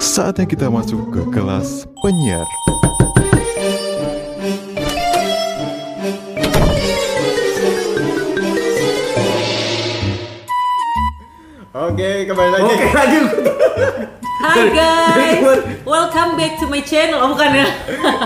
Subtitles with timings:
[0.00, 2.48] Saatnya kita masuk ke kelas penyiar.
[11.72, 12.64] Oke, kembali lagi.
[12.68, 13.18] Oke lagi.
[14.42, 15.38] Hai guys,
[15.86, 17.22] welcome back to my channel.
[17.22, 17.66] Oh bukan ya?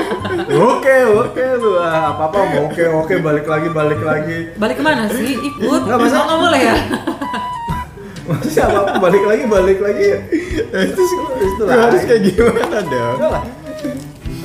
[0.73, 1.77] Oke, oke lu.
[1.77, 4.39] Ah, apa-apa mau oke, oke balik lagi, balik lagi.
[4.57, 5.37] Balik ke mana sih?
[5.37, 5.81] Ikut?
[5.85, 6.77] Nggak, masa- Oh, nggak boleh ya?
[8.27, 10.09] Masih apa-apa balik lagi, balik lagi.
[10.75, 11.03] Itu
[11.41, 11.91] itu lah.
[11.91, 13.19] Harus kayak gimana dong?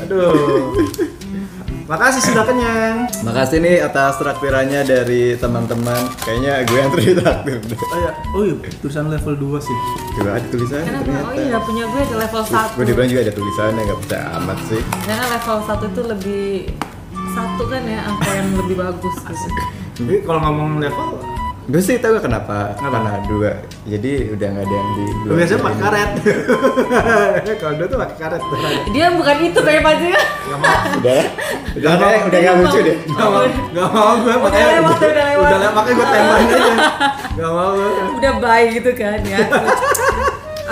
[0.05, 0.77] Aduh.
[1.91, 3.03] Makasih sudah kenyang.
[3.19, 6.07] Makasih nih atas traktirannya dari teman-teman.
[6.23, 7.75] Kayaknya gue yang traktir deh.
[7.75, 9.77] Oh iya, oh iya, tulisan level 2 sih.
[10.15, 11.03] Coba ada tulisannya Kenapa?
[11.03, 11.27] ternyata.
[11.27, 14.57] Oh iya, punya gue ada level 1 Gue dibilang juga ada tulisannya, nggak percaya amat
[14.71, 14.81] sih.
[15.03, 16.45] Karena level 1 itu lebih
[17.31, 19.61] satu kan ya angka yang lebih bagus gitu.
[19.99, 21.07] Jadi kalau ngomong level,
[21.69, 23.05] Gue sih tahu kenapa, Kenapa?
[23.05, 23.51] karena dua.
[23.85, 25.05] Jadi udah nggak ada yang di.
[25.29, 26.11] lu biasanya pakai karet.
[27.61, 28.41] kalau dia tuh pakai karet.
[28.89, 30.21] Dia bukan itu kayak baju ya.
[30.25, 30.77] Gak mau.
[30.97, 31.21] Udah,
[31.77, 32.97] udah, udah, udah nggak lucu deh.
[33.05, 35.37] Gak mau, gak mau gue makanya lewat, udah lewat.
[35.45, 36.73] Udah lewat, makanya gue tembakin aja.
[37.37, 37.91] Gak mau gue.
[38.17, 39.37] Udah bye gitu kan ya.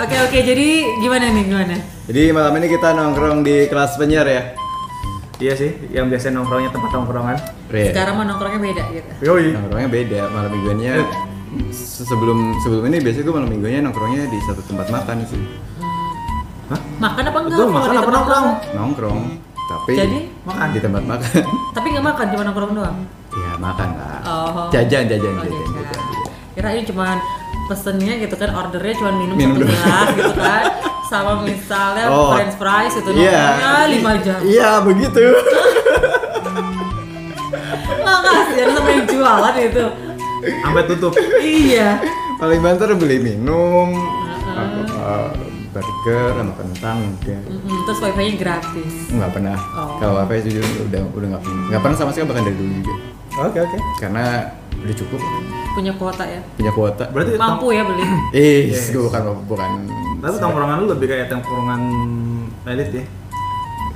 [0.00, 1.76] Oke oke, jadi gimana nih gimana?
[2.10, 4.42] Jadi malam ini kita nongkrong di kelas penyiar ya.
[5.40, 7.36] Iya sih, yang biasa nongkrongnya tempat nongkrongan.
[7.66, 7.88] Re.
[7.88, 9.10] Sekarang mau nongkrongnya beda gitu.
[9.24, 9.46] Yoi.
[9.50, 10.92] Nongkrongnya beda, malam mingguannya
[11.70, 15.40] se- sebelum sebelum ini biasanya gue malam mingguannya nongkrongnya di satu tempat makan sih.
[17.00, 17.56] Makan apa enggak?
[17.56, 18.12] Kalau makan apa nongkrong?
[18.12, 18.46] nongkrong?
[18.76, 19.20] Nongkrong,
[19.66, 20.18] tapi Jadi?
[20.44, 20.66] Makan.
[20.68, 21.42] di tempat makan.
[21.76, 22.96] Tapi nggak makan, cuma nongkrong doang.
[23.30, 24.18] ya makan lah.
[24.22, 24.68] Oh.
[24.68, 25.72] Jajan, jajan, Oh, jajan, jajan.
[25.72, 26.30] jajan, jajan.
[26.52, 27.06] Kirain cuma
[27.66, 29.72] pesennya gitu kan, ordernya cuma minum, Minum satu doang.
[29.72, 30.64] gelas gitu kan.
[31.10, 32.30] Sama misalnya Oh.
[32.30, 33.34] french fries itu Iya.
[33.34, 34.38] nongkrongnya 5 jam.
[34.40, 35.20] Iya begitu.
[38.00, 39.84] Makasih sama yang jualan itu.
[40.60, 41.12] Sampai tutup.
[41.42, 41.98] iya.
[42.38, 43.92] Paling banter beli minum,
[44.48, 45.28] apa, uh,
[45.70, 47.38] burger sama kentang mungkin.
[47.44, 48.92] Mm-mm, terus wifi-nya gratis.
[49.10, 49.58] Nggak pernah.
[49.76, 50.00] Oh.
[50.00, 51.64] Kalau apa jujur udah udah nggak pernah.
[51.68, 52.94] Nggak pernah sama sekali bahkan dari dulu juga.
[53.42, 53.76] Oke oke.
[53.98, 54.24] Karena
[54.72, 55.20] udah cukup
[55.70, 56.40] Punya kuota ya.
[56.56, 57.04] punya kuota.
[57.06, 58.02] Berarti Mampu ya beli.
[58.34, 58.90] Eh, Yes.
[58.90, 59.68] gue bukan bukan.
[60.20, 61.80] Tapi tongkrongan lu lebih kayak tongkrongan
[62.66, 63.04] elit ya?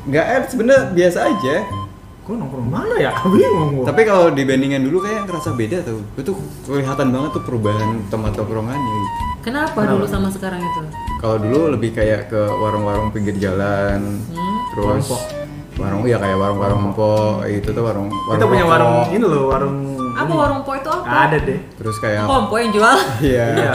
[0.04, 1.56] Nggak eh sebenarnya biasa aja.
[2.24, 3.12] Gue nongkrong mana ya?
[3.28, 3.84] Bingung gua.
[3.92, 6.00] Tapi kalau dibandingin dulu kayak ngerasa beda tuh.
[6.16, 6.32] Itu
[6.64, 9.16] kelihatan banget tuh perubahan tempat tongkrongannya gitu.
[9.44, 9.92] Kenapa, Kenapa?
[9.92, 10.80] dulu sama sekarang itu?
[11.20, 14.56] Kalau dulu lebih kayak ke warung-warung pinggir jalan, Hmm?
[14.72, 15.24] terus Warung
[15.74, 19.76] warung iya kayak warung-warung empok itu tuh warung Kita punya warung ini loh, warung
[20.14, 21.02] Apa warung po itu apa?
[21.26, 21.58] Ada deh.
[21.74, 22.96] terus kayak Pompo yang jual.
[23.20, 23.72] iya Iya,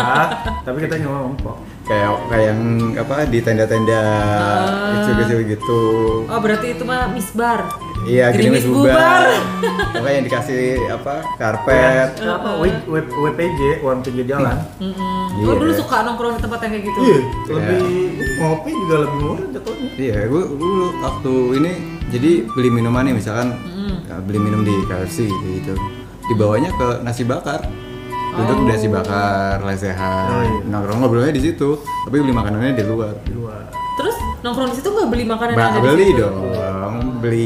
[0.63, 1.55] tapi kita nyawa empok.
[1.89, 2.61] Kayak kayak yang
[2.95, 4.93] apa di tenda-tenda Ah.
[4.95, 5.81] kecil-kecil gitu
[6.23, 7.65] Oh berarti itu mah misbar.
[8.01, 9.27] iya gini Gerimis bubar
[9.91, 12.49] pokoknya yang dikasih apa karpet Apa?
[12.55, 12.87] W-
[13.19, 14.55] WPJ, warung pinggir jalan.
[14.77, 14.95] Mm-mm.
[15.35, 15.45] Iya.
[15.45, 16.99] Oh dulu suka nongkrong di tempat yang kayak gitu.
[17.01, 17.19] Iya,
[17.51, 17.81] lebih
[18.39, 19.89] ngopi juga lebih murah jatuhnya.
[19.97, 21.71] iya gue dulu waktu ini
[22.07, 23.95] jadi beli minuman nih misalkan Mm.
[24.23, 25.73] beli minum di KFC gitu
[26.27, 27.65] dibawanya ke nasi bakar
[28.41, 30.59] duduk di nasi bakar lesehan Oh, iya.
[30.65, 31.69] nongkrong ngobrolnya di situ
[32.03, 33.63] tapi beli makanannya di luar Di luar.
[33.93, 36.19] Terus nongkrong di situ nggak beli makanan yang Ba ada di beli situ?
[36.19, 37.45] dong, beli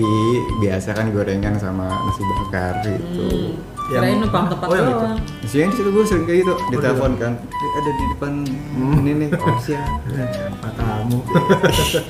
[0.60, 3.26] biasa kan gorengan sama nasi bakar gitu.
[3.26, 3.72] Hmm.
[3.84, 4.96] Kirain numpang tempat Oh, yang itu.
[4.96, 5.18] doang.
[5.44, 8.32] Siang di situ gue sering kayak gitu, Oh, ditelepon kan, "Eh, ada di depan
[8.72, 8.96] Hmm.
[8.98, 9.86] ini nih, oh siap.
[10.58, 11.20] Matamu.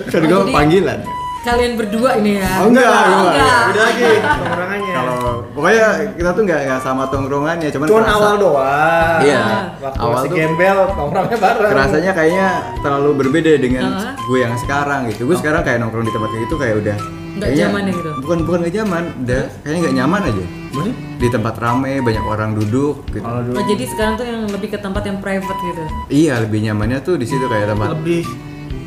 [0.05, 0.99] kan gue panggilan.
[1.43, 2.47] Kalian berdua ini ya?
[2.57, 3.35] Oh enggak, Oh, enggak.
[3.35, 3.61] enggak.
[3.67, 4.03] Beda lagi
[4.39, 4.93] tongkrongannya.
[4.93, 5.17] Kalau
[5.51, 9.17] pokoknya kita tuh nggak nggak sama tongkrongannya, cuman Cuman kerasa- awal doang.
[9.19, 9.43] Iya,
[9.77, 11.69] Waktu awal masih tuh- gembel, tongkrongnya bareng.
[11.69, 12.47] Kerasanya kayaknya
[12.79, 14.11] terlalu berbeda dengan Heeh.
[14.17, 15.21] gue yang sekarang gitu.
[15.25, 18.09] Gue sekarang kayak nongkrong di tempat kayak gitu kayak udah Nggak kayaknya- zaman ya gitu?
[18.19, 20.43] Bukan bukan nggak zaman, udah kayaknya nggak nyaman aja.
[20.73, 20.95] Maksudnya?
[21.13, 23.23] Di tempat rame banyak orang duduk gitu.
[23.25, 25.83] Oh, jadi sekarang tuh yang lebih ke tempat yang private gitu.
[26.09, 28.23] Iya lebih nyamannya tuh di situ kayak tempat lebih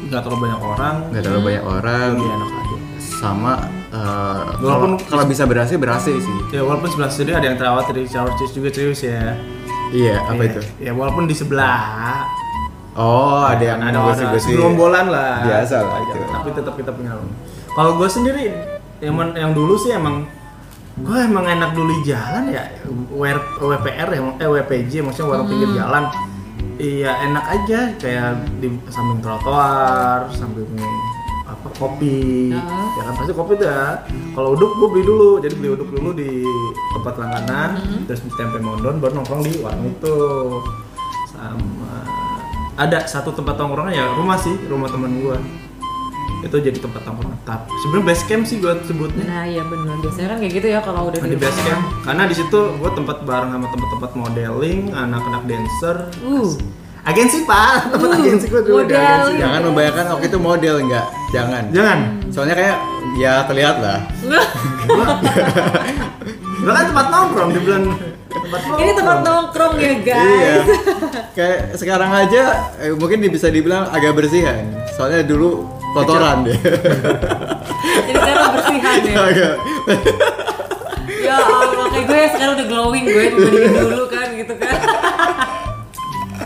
[0.06, 2.76] nggak terlalu banyak orang, nggak terlalu banyak orang lebih enak aja.
[3.16, 3.52] sama
[3.88, 6.36] eh, Walaupun- kalau kalau bisa berhasil berhasil sih.
[6.50, 9.32] Ya walaupun sebelah sini ada yang terawat dari shower cheese juga serius ya.
[9.88, 10.50] Iya apa Iya.
[10.50, 10.60] itu?
[10.80, 12.26] Ya walaupun di sebelah
[12.92, 14.52] Oh ada yang ada gosip-gosip.
[14.52, 15.44] gerombolan lah.
[15.44, 16.16] Biasa lah itu.
[16.18, 17.36] Tapi tetap kita punya rumah.
[17.70, 18.44] Kalau gue sendiri
[18.98, 20.24] yang yang dulu sih emang
[20.96, 22.64] gue emang enak dulu di jalan ya
[23.60, 26.08] WPR ya eh WPJ maksudnya warung pinggir jalan
[26.76, 27.80] iya enak aja.
[28.00, 30.68] Kayak di samping trotoar samping
[31.46, 32.50] apa kopi.
[32.52, 32.86] Heeh.
[32.98, 34.02] ya kan pasti kopi tuh ya.
[34.34, 35.30] Kalau uduk gue beli dulu.
[35.42, 36.44] Jadi beli uduk dulu di
[36.96, 37.70] tempat langganan
[38.04, 40.18] terus tempe mondon baru nongkrong di warung itu.
[41.30, 41.86] Sama
[42.76, 45.36] ada satu tempat tongkrongan ya rumah sih rumah teman gue
[46.46, 50.28] itu jadi tempat tongkrong tetap sebenarnya base camp sih gue sebutnya Nah iya benar biasanya
[50.28, 53.50] kan kayak gitu ya kalau udah di base camp karena di situ gue tempat bareng
[53.50, 56.50] sama tempat-tempat modeling anak-anak dancer Uh.
[57.02, 58.98] agensi pak tempat Uh, agensi gue dulu model.
[58.98, 61.62] agensi Jangan membayangkan waktu itu model enggak, jangan.
[61.70, 61.98] jangan
[62.30, 62.76] Soalnya kayak
[63.16, 63.98] ya terlihat lah.
[66.56, 67.82] gue kan tempat nongkrong di bulan
[68.26, 70.26] tempat nongkrong Ini tempat nongkrong ya guys.
[70.26, 70.54] Iya.
[71.32, 72.42] Kayak sekarang aja
[72.78, 74.66] eh, mungkin bisa dibilang agak bersihan.
[74.92, 76.58] Soalnya dulu kotoran deh.
[78.06, 79.50] Jadi sekarang bersihan ya.
[81.18, 84.74] Ya Allah kayak gue sekarang udah glowing gue dibandingin dulu kan gitu kan.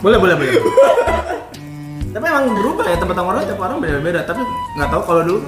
[0.01, 0.51] boleh boleh boleh
[2.11, 4.41] tapi emang berubah ya tempat nongkrong tiap orang beda-beda tapi
[4.75, 5.41] nggak tahu kalau dulu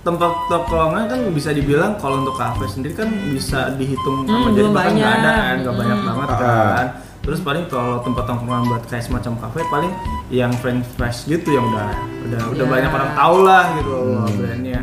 [0.00, 4.62] tempat tongkrongan kan bisa dibilang kalau untuk kafe sendiri kan bisa dihitung Hmm, sama jadi
[4.62, 5.36] belum bahkan nggak ada banyak.
[5.42, 6.06] kan nggak banyak Hmm.
[6.06, 6.38] banget Ah.
[6.38, 6.86] kan
[7.28, 9.92] terus paling kalau tempat tongkrongan buat kayak semacam kafe paling
[10.28, 11.92] yang French fries gitu yang udah
[12.24, 12.72] udah udah Ya.
[12.72, 14.32] banyak orang tahu lah gitu loh Hmm.
[14.34, 14.80] brandnya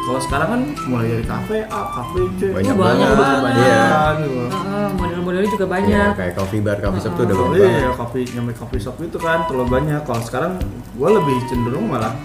[0.00, 3.10] kalau sekarang kan mulai dari kafe A, kafe C, Banyak oh, banget.
[3.12, 3.84] banyak Iya.
[4.16, 4.48] gitu loh.
[4.48, 6.10] Heeh, model-modelnya juga Ya, banyak.
[6.16, 7.70] kayak coffee bar, coffee shop tuh udah banyak banget.
[7.76, 10.00] iya, kopi nyampe kopi shop itu kan terlalu banyak.
[10.02, 10.52] Kalau sekarang
[10.90, 12.16] gue lebih cenderung malah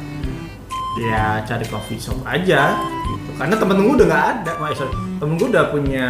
[0.98, 3.30] ya cari coffee shop aja gitu.
[3.36, 6.06] Karena temen gue udah nggak ada, sorry, temen gue udah punya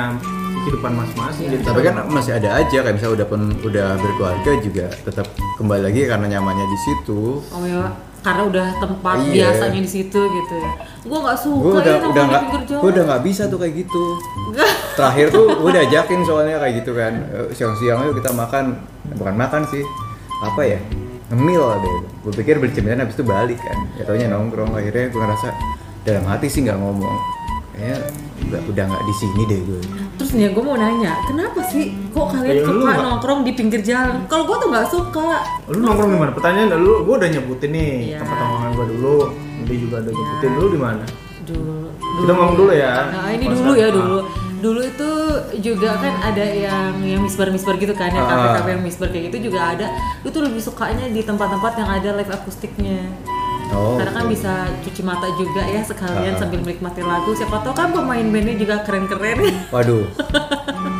[0.57, 1.45] kehidupan masing-masing.
[1.49, 5.81] Jadi Tapi kan masih ada aja kayak misalnya udah pun udah berkeluarga juga tetap kembali
[5.83, 7.21] lagi karena nyamannya di situ.
[7.45, 7.91] Oh ya,
[8.21, 9.33] karena udah tempat Iya.
[9.51, 10.71] biasanya di situ gitu ya.
[11.01, 12.41] Gue nggak suka Gue udah ya udah jalan.
[12.65, 14.03] gue udah nggak bisa tuh kayak gitu.
[14.95, 18.79] Terakhir tuh gue udah ajakin soalnya kayak gitu kan Eh, siang-siang yuk kita makan
[19.13, 19.83] bukan makan sih
[20.41, 20.79] apa ya
[21.27, 21.97] ngemil deh.
[22.21, 23.77] Gue pikir beli cemilan habis itu balik kan.
[23.95, 25.47] Ya taunya nongkrong akhirnya gue ngerasa
[26.01, 27.17] dalam hati sih nggak ngomong.
[27.75, 27.99] Kayaknya
[28.45, 29.81] udah udah nggak di sini deh gue.
[30.15, 33.81] Terus nih gue mau nanya, kenapa sih kok kalian Ya, lu suka nongkrong di pinggir
[33.81, 34.23] jalan?
[34.25, 35.29] Kalau gue tuh nggak suka.
[35.67, 36.31] Lu nongkrong di mana?
[36.31, 38.17] Pertanyaan lu, gue udah nyebutin nih Iya.
[38.23, 39.15] tempat nongkrongan gue dulu.
[39.65, 41.03] Dia juga udah nyebutin dulu di mana?
[41.45, 41.75] Dulu,
[42.15, 42.93] Kita ngomong dulu ya.
[43.11, 43.95] Nah ini dulu ya sekarang.
[43.99, 44.19] dulu.
[44.55, 45.09] Dulu itu
[45.61, 48.55] juga kan ada yang yang misbar-misbar gitu kan, yang Ah.
[48.55, 49.87] kafe-kafe yang misbar kayak gitu juga ada.
[50.23, 53.03] Itu lebih sukanya di tempat-tempat yang ada live akustiknya.
[53.67, 53.95] Oh.
[53.95, 56.39] Karena kan bisa cuci mata juga ya sekalian Ah.
[56.39, 57.31] sambil menikmati lagu.
[57.31, 59.37] Siapa tahu kan pemain bandnya juga keren-keren.
[59.73, 60.05] Waduh.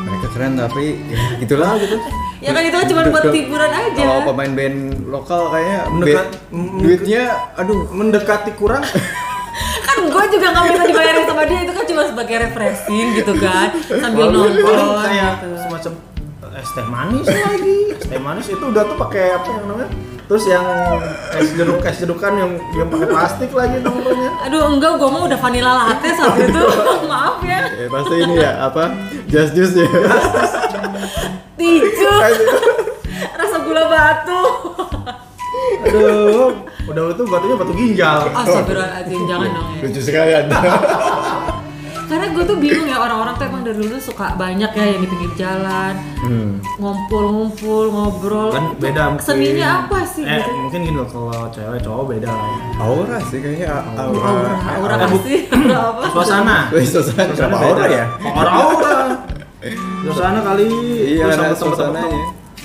[0.01, 1.97] Mereka keren tapi ya gitulah gitu.
[2.39, 4.01] ya kan itu kan cuma buat hiburan aja.
[4.01, 7.23] Kalau pemain band lokal kayaknya Mendekat- duitnya
[7.56, 8.83] aduh Mendekati kurang.
[9.88, 13.71] kan gue juga nggak bisa dibayarin sama dia itu kan cuma sebagai refreshing gitu kan
[13.88, 14.51] sambil paling
[15.00, 15.50] kayak gitu.
[15.57, 15.91] semacam
[16.53, 19.89] es teh manis lagi es teh manis itu udah tuh pakai apa yang namanya
[20.25, 20.66] terus yang
[21.38, 24.31] es jeruk es jerukan yang yang pakai plastik lagi nongkrongnya.
[24.50, 26.63] Aduh enggak, gue mau udah vanilla latte saat itu.
[27.12, 27.62] Maaf ya.
[27.69, 28.83] Eh, pasti ini ya apa?
[29.30, 29.89] Just juice ya.
[31.60, 32.12] Ticu.
[33.39, 34.42] Rasa gula batu.
[35.86, 36.51] Aduh
[36.86, 38.22] udah itu batunya batu ginjal.
[38.33, 39.81] Astagfirullahaladzim, jangan dong ya.
[39.86, 40.60] Lucu sekali anda
[42.05, 45.09] Karena gue tuh bingung ya orang-orang tuh emang dari dulu suka banyak ya yang di
[45.09, 46.51] pinggir jalan hmm.
[46.77, 48.49] Ngumpul-ngumpul, ngobrol.
[48.53, 49.25] Kan beda mungkin.
[49.25, 50.21] Seninya apa sih?
[50.21, 50.49] Eh gitu?
[50.61, 52.57] mungkin gini loh kalau cewek cowok beda lah ya.
[52.79, 53.67] Aura sih kayaknya
[53.97, 55.39] aura Aura, aura apa bu- sih?
[55.49, 56.03] Aura apa?
[56.13, 56.57] suasana.
[56.69, 58.05] Wih, suasana Suasana aura ya?
[58.21, 58.93] Aura aura.
[60.05, 60.69] Suasana kali.
[61.17, 62.05] Iya, terus ada sama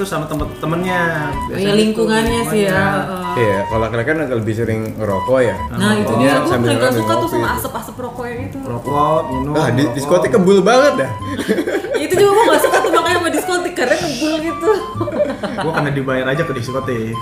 [0.00, 3.28] terus sama temen-temennya Oh, ya lingkungannya gitu, sih ya heeh.
[3.36, 5.56] Iya, kalau kalian kan lebih sering ngerokok ya.
[5.70, 7.56] Nah itu dia, gue sambil paling gak suka tuh sama itu.
[7.60, 9.92] asap-asap rokok yang itu rokok minum Ah, di rokok.
[9.92, 11.10] diskotik kebul banget dah.
[12.00, 14.70] Itu juga gue gak suka tuh makanya sama diskotik karena ngebul gitu
[15.60, 17.12] gua karena dibayar aja ke diskotik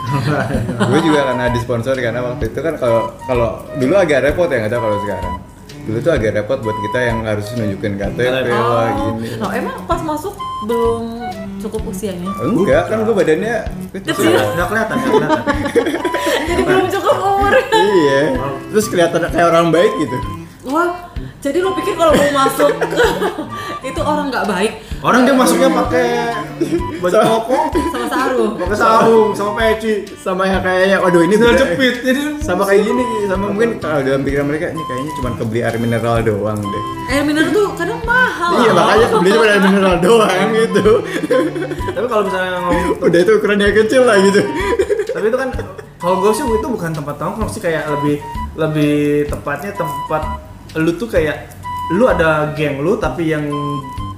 [0.80, 4.70] gue juga karena disponsori karena waktu itu kan kalau kalau dulu agak repot ya nggak
[4.70, 5.35] tahu kalau sekarang.
[5.88, 8.76] Dulu tuh agak repot buat kita yang harus nunjukin KTP Oh.
[8.76, 9.28] lah gini.
[9.40, 10.37] Loh emang pas masuk
[10.68, 11.25] belum
[11.59, 12.28] cukup usianya?
[12.38, 13.54] Enggak, kan gue badannya
[13.97, 14.37] kecil.
[14.37, 15.42] nggak kelihatan nggak kelihatan
[16.49, 18.21] Jadi belum cukup umur iya.
[18.68, 20.16] Terus kelihatan kayak orang baik gitu.
[20.68, 21.07] Wah,
[21.38, 22.71] jadi lo pikir kalau mau masuk
[23.88, 26.07] itu orang nggak baik orang dia masuknya pakai
[26.99, 28.52] baju koko sama sarung?
[28.59, 33.02] pakai sarung sama peci Sama yang kayaknya, waduh ini tidak- jepit jadi sama kayak gini
[33.25, 36.83] sama mungkin kalau dalam pikiran mereka ini kayaknya cuma kebeli air mineral doang deh.
[37.09, 38.50] Air mineral tuh kadang mahal.
[38.59, 40.87] Iya makanya kebeli cuma air mineral doang gitu.
[41.88, 42.76] tapi kalau misalnya ngomong
[43.07, 44.40] Udah itu ukurannya kecil lah gitu.
[45.09, 45.49] tapi itu kan
[45.97, 48.18] kalau gue sih itu bukan tempat nongkrong sih kayak lebih
[48.54, 50.23] lebih tepatnya tempat
[50.78, 51.50] lu tuh kayak
[51.90, 53.44] lu ada geng lu tapi yang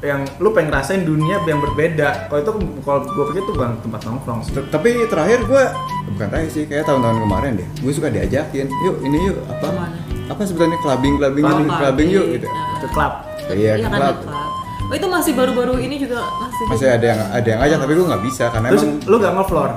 [0.00, 4.00] yang lu pengen ngerasain dunia yang berbeda kalau itu kalau gue pikir itu bukan tempat
[4.02, 5.64] nongkrong sih Tapi terakhir gue
[6.10, 7.68] bukan terakhir sih kayak tahun-tahun kemarin deh.
[7.78, 9.96] Gue suka diajakin, yuk ini yuk apa Ke mana?
[10.26, 11.66] apa sebenarnya clubbing clubbing Clubbing.
[11.66, 12.46] yuk, clubbing yuk gitu.
[12.46, 13.12] Nah, ke klub
[13.50, 14.14] Iya, iya ke kan club.
[14.14, 14.50] di klub.
[14.80, 16.64] Oh itu masih baru-baru ini juga masih.
[16.66, 19.32] Masih ada yang ada yang ngajak tapi gue nggak bisa karena terus emang lu gak
[19.36, 19.70] ngefloor.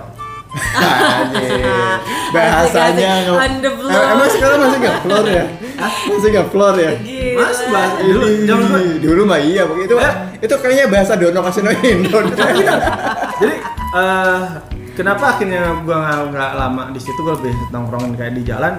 [2.33, 3.05] Bahasanya Asik, asik.
[3.19, 3.91] nge- On the floor.
[3.93, 5.45] Em- Emang sekarang masih nggak floor ya?
[5.85, 6.91] Masih nggak floor ya?
[6.95, 7.39] Gila.
[7.39, 8.81] Mas, bahas dulu, gue.
[8.99, 10.13] dulu mah iya, pokoknya itu Eh.
[10.41, 12.17] itu kayaknya bahasa Dono Kasino Indo.
[13.39, 13.55] Jadi
[13.93, 14.41] eh
[14.93, 18.73] kenapa akhirnya gua nggak lama di situ gua lebih nongkrongin kayak di jalan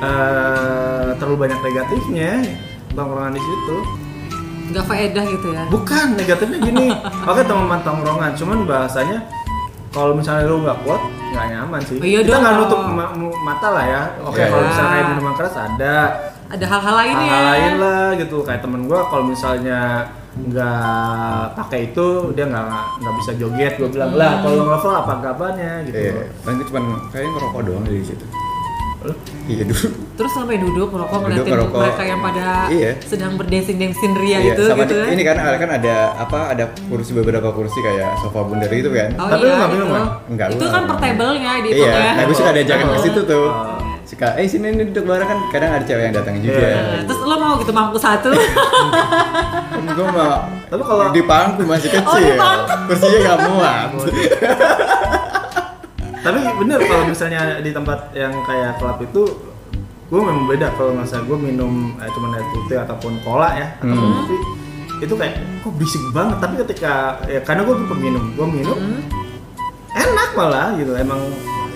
[0.00, 2.30] eh terlalu banyak negatifnya
[2.92, 3.76] nongkrongan di situ.
[4.68, 5.62] Nggak faedah gitu ya.
[5.68, 6.86] Bukan negatifnya gini.
[7.30, 9.18] Oke teman tongkrongan, cuman bahasanya
[9.90, 11.96] kalau misalnya lu nggak kuat nggak nyaman sih.
[11.96, 14.02] Oh, iya Kita nggak nutup ma- mata lah ya.
[14.22, 14.68] Oke Iya, kalau iya.
[14.68, 15.94] misalnya kayak minuman keras ada
[16.52, 17.30] Ada hal-hal lain ya.
[17.30, 20.04] hal lain lah gitu kayak temen gua kalau misalnya
[20.34, 22.64] nggak pakai itu dia nggak
[22.98, 26.80] nggak bisa joget gue bilang lah kalau ngelovel apa kabarnya gitu Iya, kan itu cuma
[27.08, 28.24] kayaknya ngerokok doang di situ.
[29.44, 29.86] Iya dulu.
[30.14, 32.90] Terus sampai duduk merokok Duduk, ngeliatin mereka yang pada Iya.
[33.02, 34.94] sedang berdensing-densing ria Iya, itu sama gitu.
[34.94, 39.10] di- ini kan kan ada apa ada kursi beberapa kursi kayak sofa bundar gitu kan.
[39.18, 39.76] Oh Tapi iya, lu nggak itu.
[39.76, 40.04] minum, kan?
[40.28, 42.12] Enggak, itu kan nggak per table-nya di Iya, ya.
[42.14, 43.48] nah gue suka diajakin ke situ tuh.
[43.50, 43.91] Oh.
[44.12, 46.68] Suka, eh sini nih duduk bareng kan kadang ada cewek yang datang juga.
[46.68, 48.28] Nah, Terus lo mau gitu mampu satu?
[49.88, 52.36] Gue mah Tapi kalau- di pangku masih Oh, kecil.
[52.36, 52.92] pangku.
[52.92, 53.88] Kursinya nggak muat.
[56.22, 59.22] tapi bener kalau misalnya di tempat yang kayak klub itu
[60.06, 63.90] gue memang beda kalau misalnya gue minum eh, cuma air putih ataupun cola ya ataupun
[63.98, 64.14] Hmm.
[64.22, 64.36] kopi
[65.02, 66.92] itu kayak kok berisik banget tapi ketika
[67.26, 69.02] ya karena gue peminum gue minum Hmm.
[69.90, 71.18] enak malah gitu emang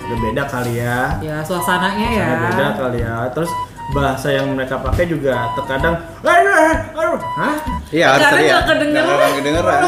[0.07, 2.27] udah beda kali ya ya suasananya ya.
[2.47, 3.51] Beda kali ya terus
[3.91, 6.55] bahasa yang mereka pakai juga terkadang aduh
[6.95, 7.55] aduh hah
[7.87, 9.07] Iya, harus nggak kedengeran.
[9.07, 9.79] Nggak kedengeran.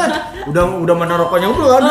[0.47, 1.83] udah udah mana rokoknya belum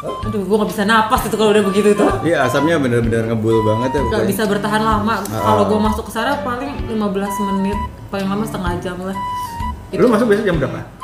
[0.00, 2.08] Aduh, gue nggak bisa napas itu kalau udah begitu tuh.
[2.24, 4.02] Iya, asapnya bener-bener ngebul banget ya.
[4.08, 5.20] Gak bisa bertahan lama.
[5.22, 6.96] Kalau gue masuk ke sana paling 15
[7.52, 7.78] menit,
[8.08, 9.16] paling lama setengah jam lah.
[9.90, 10.99] lu masuk biasa jam berapa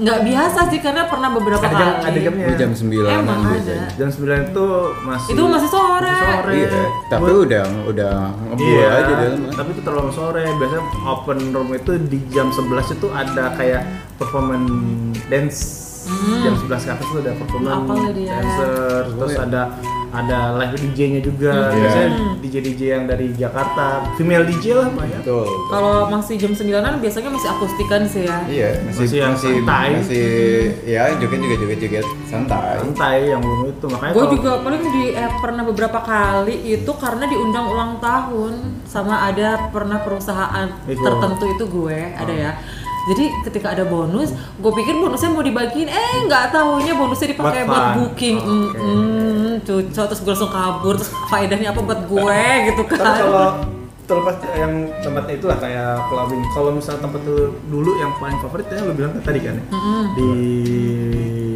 [0.00, 2.06] Nggak biasa sih karena pernah beberapa ada jam kali.
[2.06, 3.52] ada jamnya jam 9 Emang ada.
[3.52, 3.88] biasanya.
[3.94, 4.16] jam 9
[4.46, 4.66] itu
[5.02, 6.08] masih Itu masih sore.
[6.08, 8.14] masih sore Iya, tapi Gua- udah udah
[8.48, 9.40] ngebul Iya, aja dalam.
[9.52, 10.42] tapi itu terlalu sore.
[10.50, 13.82] Biasanya open room itu di jam 11 itu ada kayak
[14.16, 14.72] performance
[15.26, 15.58] dance.
[16.40, 18.12] Jam 11 ke atas itu ada performance Hmm.
[18.12, 18.32] Dia.
[18.32, 18.68] dancer,
[19.08, 19.42] terus iya.
[19.42, 19.62] ada
[20.10, 21.52] ada live DJ-nya juga.
[21.54, 21.70] Hmm.
[21.72, 22.26] Biasanya Iya.
[22.40, 23.86] DJ DJ yang dari Jakarta,
[24.16, 25.22] female DJ lah banyak.
[25.22, 25.46] Betul.
[25.70, 28.38] Kalau masih jam 9-an biasanya masih akustikan sih ya.
[28.44, 29.88] Iya, masih Masih yang masih santai.
[29.94, 30.26] masih
[30.84, 32.74] ya joget juga joget joget santai.
[32.80, 37.24] Santai yang belum itu makanya Gue juga paling di eh, pernah beberapa kali itu karena
[37.24, 38.52] diundang ulang tahun
[38.84, 40.98] sama ada pernah perusahaan Itu.
[40.98, 42.52] tertentu itu gue ada ya.
[43.08, 47.86] Jadi ketika ada bonus, gue pikir bonusnya mau dibagiin, eh nggak tahunya bonusnya dipakai Buat
[47.96, 48.76] booking, Oke.
[48.76, 53.16] mm, cucok terus gue langsung kabur, terus faedahnya apa buat gue gitu Tapi kan?
[53.24, 53.48] kalau
[54.10, 54.72] terlepas yang
[55.06, 56.42] tempatnya itulah kayak clubbing.
[56.50, 57.36] Kalau misalnya tempat itu
[57.70, 59.64] dulu yang paling favorit ya lu bilang tadi kan ya?
[60.18, 60.28] Di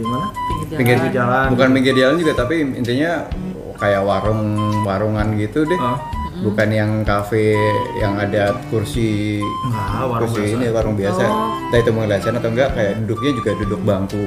[0.06, 0.26] mana?
[0.30, 0.78] Pinggir jalan.
[0.78, 1.46] Pinggir jalan.
[1.50, 3.26] Bukan pinggir jalan juga tapi intinya
[3.74, 4.42] kayak warung
[4.86, 5.78] warungan gitu deh.
[5.82, 5.98] Oh.
[6.44, 7.56] Bukan yang kafe
[7.96, 10.54] yang ada kursi Enggak, warung kursi biasa.
[10.54, 11.22] ini warung biasa.
[11.24, 11.56] Oh.
[11.64, 14.24] Entah itu mengelaskan atau enggak kayak duduknya juga duduk bangku.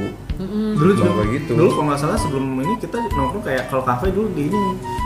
[0.78, 1.52] dulu juga gitu.
[1.52, 4.64] dulu kalau nggak salah sebelum ini kita nongkrong kayak kalau kafe dulu di ini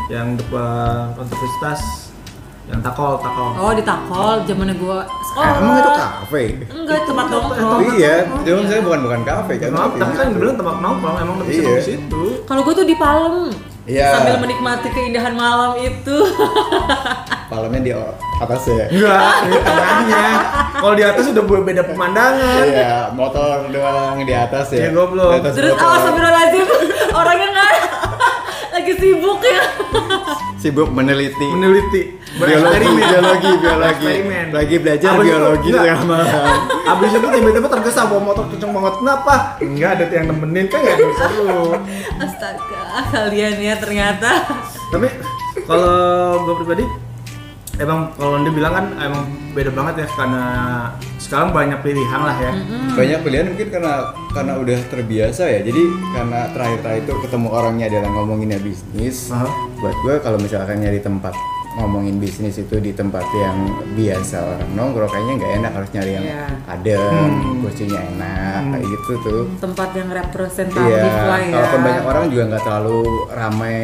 [0.09, 2.11] yang depan universitas
[2.67, 5.47] yang takol takol Oh di takol, zamannya gue sekolah.
[5.47, 6.43] Eh, emang itu kafe?
[6.69, 7.81] Enggak tempat Itu nongkrong.
[7.95, 9.69] iya, cuma saya bukan bukan kafe kan.
[9.71, 11.63] Tapi kan bilang tempat nongkrong emang lebih Iya.
[11.63, 13.35] seru di situ Kalau gue tuh di Palem.
[13.89, 14.13] Iya.
[14.13, 16.17] Sambil menikmati keindahan malam itu.
[17.51, 18.87] Malamnya di atas ya.
[18.87, 20.25] enggak di tengahnya
[20.79, 24.87] kalau di atas udah beda pemandangan Iya, motor doang di atas ya.
[24.87, 25.51] Iya, goblok.
[25.51, 26.67] Terus awas astagfirullahaladzim
[27.19, 27.71] orangnya nggak
[28.81, 29.61] lagi sibuk ya.
[30.57, 32.01] sibuk meneliti meneliti
[32.33, 34.05] biologi, biologi, biologi.
[34.09, 34.45] Eksperimen.
[34.49, 36.57] Lagi belajar Abis itu- biologi tengah malam.
[36.87, 39.35] Abis itu tiba-tiba tergesa bawa motor kenceng banget kenapa?
[39.59, 41.65] Enggak ada yang nemenin kan nggak bisa seru
[42.17, 44.31] Astaga, kalian ya ternyata.
[44.89, 45.07] tapi
[45.61, 45.95] kalau
[46.43, 46.85] gue pribadi
[47.81, 50.43] emang kalau anda bilang kan emang beda banget ya karena
[51.17, 52.53] sekarang banyak pilihan lah ya
[52.91, 53.93] Banyak pilihan mungkin karena
[54.35, 55.59] karena udah terbiasa ya.
[55.63, 59.31] Jadi karena terakhir-terakhir itu ketemu orangnya adalah ngomonginnya bisnis.
[59.31, 59.47] Aha.
[59.79, 61.31] Buat gue kalau misalkan nyari tempat
[61.73, 63.55] ngomongin bisnis itu di tempat yang
[63.93, 66.43] biasa orang nongkrong kayaknya nggak enak harus nyari yang Iya.
[66.67, 66.99] adem,
[67.31, 67.59] Hmm.
[67.61, 69.43] kursinya enak kayak gitu tuh.
[69.57, 71.53] Tempat yang representatif Iya, lah ya.
[71.53, 72.99] kalaupun banyak orang juga nggak terlalu
[73.29, 73.77] ramai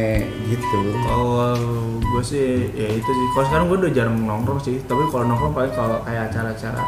[0.45, 0.79] gitu.
[0.99, 1.55] kalau
[1.97, 5.53] gue sih ya itu sih kalau sekarang gue udah jarang nongkrong sih tapi kalau nongkrong
[5.53, 6.81] paling kalau kayak acara-acara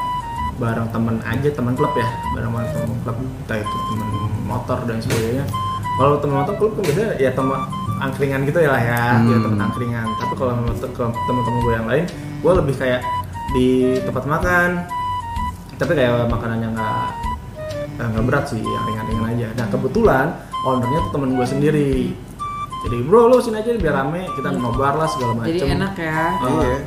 [0.56, 4.08] bareng temen aja teman klub ya bareng temen klub entah itu temen
[4.44, 5.46] motor dan sebagainya
[5.96, 7.60] kalau temen motor klub kan biasanya ya temen
[8.00, 9.44] angkringan gitu ya lah ya ya Hmm.
[9.44, 12.06] temen angkringan tapi kalau temen-temen gue yang lain
[12.39, 13.01] gue lebih kayak
[13.50, 13.70] di
[14.01, 14.70] tempat makan
[15.75, 17.08] tapi kayak makanan yang nggak
[18.00, 20.27] nggak berat sih yang ringan-ringan aja nah kebetulan
[20.62, 21.94] ownernya tuh temen gue sendiri
[22.79, 26.24] jadi bro lu sini aja biar rame kita nobar lah segala macem Jadi enak ya.
[26.32, 26.48] Ah.
[26.63, 26.77] Iya.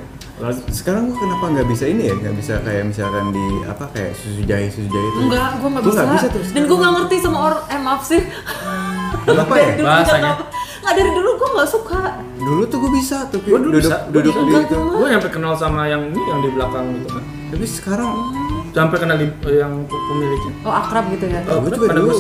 [0.73, 2.15] Sekarang gua kenapa nggak bisa ini ya?
[2.17, 5.19] Nggak bisa kayak misalkan di apa kayak susu jahe susu jahe itu?
[5.21, 6.01] Enggak, gue nggak Gua bisa.
[6.01, 7.63] nggak bisa terus Dan gue nggak ngerti sama orang.
[7.69, 8.23] Eh maaf sih.
[9.23, 9.69] Kenapa ya?
[9.79, 10.33] Bahasanya.
[10.83, 12.01] Nggak- dari dulu gue nggak suka.
[12.37, 13.97] Dulu tuh gue bisa tuh Gua dulu duduk bisa.
[14.09, 14.77] duduk Gua di itu.
[14.77, 18.11] gue nyampe kenal sama yang ini yang di belakang gitu kan Tapi sekarang
[18.69, 21.39] sampai kenal di, yang pemiliknya Oh akrab gitu ya.
[21.47, 22.15] Oh, gue juga pada dulu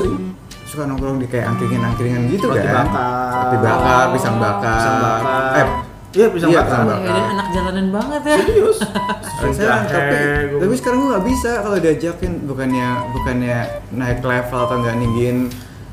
[0.64, 2.86] suka nongkrong di kayak angkringan-angkringan gitu Roti kan.
[2.86, 3.34] bakar.
[3.42, 4.72] Roti bakar, pisang bakar.
[4.74, 5.66] pisang bakar Eh,
[6.12, 7.12] iya pisang iya, bakar pisang Ya, bakar.
[7.12, 8.36] dan anak jalanan banget ya.
[8.38, 8.78] serius
[9.52, 10.16] Saya, tapi,
[10.56, 13.56] tapi sekarang gue nggak bisa kalau diajakin bukannya bukannya
[13.90, 15.38] naik level atau nggak ninggiin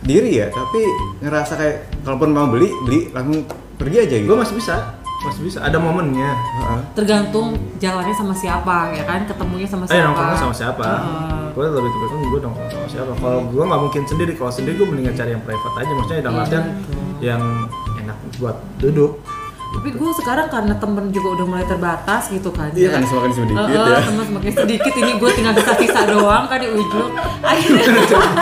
[0.02, 0.80] diri ya tapi
[1.20, 3.44] ngerasa kayak kalaupun mau beli beli langsung
[3.76, 4.76] pergi aja gitu gue masih bisa
[5.20, 6.80] masih bisa ada momennya Heeh.
[6.96, 10.06] Tergantung jalannya sama siapa ya kan, ketemunya sama eh siapa.
[10.06, 11.44] nongkrongnya sama siapa Heeh.
[11.52, 14.88] gue lebih kan gue nongkrong sama siapa kalau gue nggak mungkin sendiri kalau sendiri gue
[14.88, 16.66] mendingan cari yang private aja maksudnya dalam Iya, artian
[17.20, 17.42] yang
[17.98, 19.20] enak buat duduk
[19.70, 22.74] Tapi gue sekarang karena temen juga udah mulai terbatas gitu kan.
[22.74, 22.90] Iya ya.
[22.90, 24.02] kan, semakin sedikit Heeh, ya.
[24.02, 27.12] temen semakin sedikit ini gue tinggal bisa-bisa doang kan di ujung.
[27.40, 27.86] Akhirnya,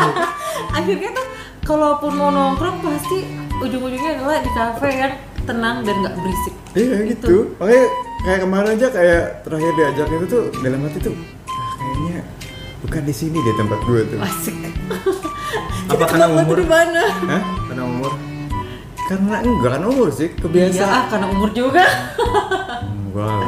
[0.78, 1.26] akhirnya tuh
[1.67, 3.27] kalaupun mau nongkrong pasti
[3.59, 6.55] ujung-ujungnya adalah di kafe yang tenang dan nggak berisik.
[6.75, 7.86] iya gitu makanya
[8.24, 11.15] kayak kemarin aja kayak terakhir diajak itu tuh dalam hati tuh
[11.47, 12.19] ah, kayaknya
[12.83, 14.55] bukan di sini deh tempat gue tuh Asik.
[15.88, 17.03] apa karena umur di mana?
[17.27, 17.43] Hah?
[17.67, 18.12] karena umur
[19.07, 21.83] karena enggak kan umur sih Iya, ah, kebiasaan karena umur juga.
[22.83, 23.39] enggak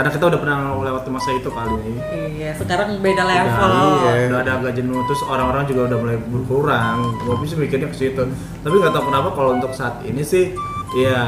[0.00, 1.76] karena kita udah pernah melewati masa itu kali.
[1.76, 2.00] Ini
[2.34, 3.68] iya, sekarang beda level.
[3.68, 4.26] Udah, Iya.
[4.26, 6.96] udah ada agak jenuh terus orang-orang juga udah mulai berkurang.
[7.20, 8.22] Gue sih mikirnya ke situ.
[8.58, 10.56] Tapi nggak tahu kenapa kalau untuk saat ini sih
[10.96, 11.20] ya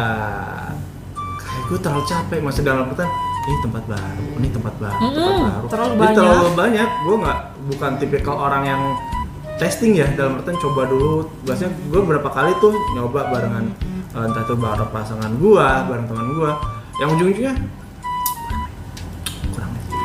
[1.38, 3.09] kayak gue terlalu capek masih dalam petan
[3.43, 5.67] ini tempat baru ini tempat baru tempat Mm-mm, baru.
[5.69, 6.17] terlalu Ini banyak.
[6.17, 6.88] terlalu banyak.
[6.99, 8.83] gue nggak bukan tipikal orang yang
[9.55, 11.29] testing ya dalam artian coba dulu.
[11.45, 13.67] Biasanya gue berapa kali tuh nyoba barengan
[14.12, 16.50] entah itu bareng pasangan gue bareng teman gue
[16.99, 17.55] yang ujung-ujungnya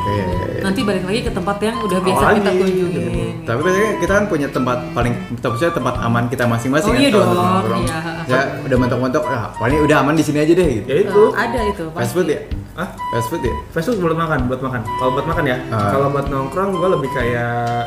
[0.08, 3.04] Kayak- Nanti balik lagi ke tempat yang udah biasa Awal kita lagi, kunjungin.
[3.04, 3.44] gitu.
[3.44, 7.10] Tapi biasanya kita kan punya tempat paling, maksudnya tempat aman kita masing-masing Oh kan iya
[7.10, 7.84] dong, nongkrong.
[7.84, 7.98] iya.
[8.26, 10.86] Ya udah mentok-mentok, ah paling udah aman di sini aja deh gitu.
[10.86, 11.84] ya itu Eh, ada itu.
[11.90, 12.40] Fast food ya?
[12.74, 13.54] ah Fast food ya?
[13.70, 15.90] fast food buat makan buat makan kalau buat makan ya Ah.
[15.90, 17.84] kalau buat nongkrong gue lebih kayak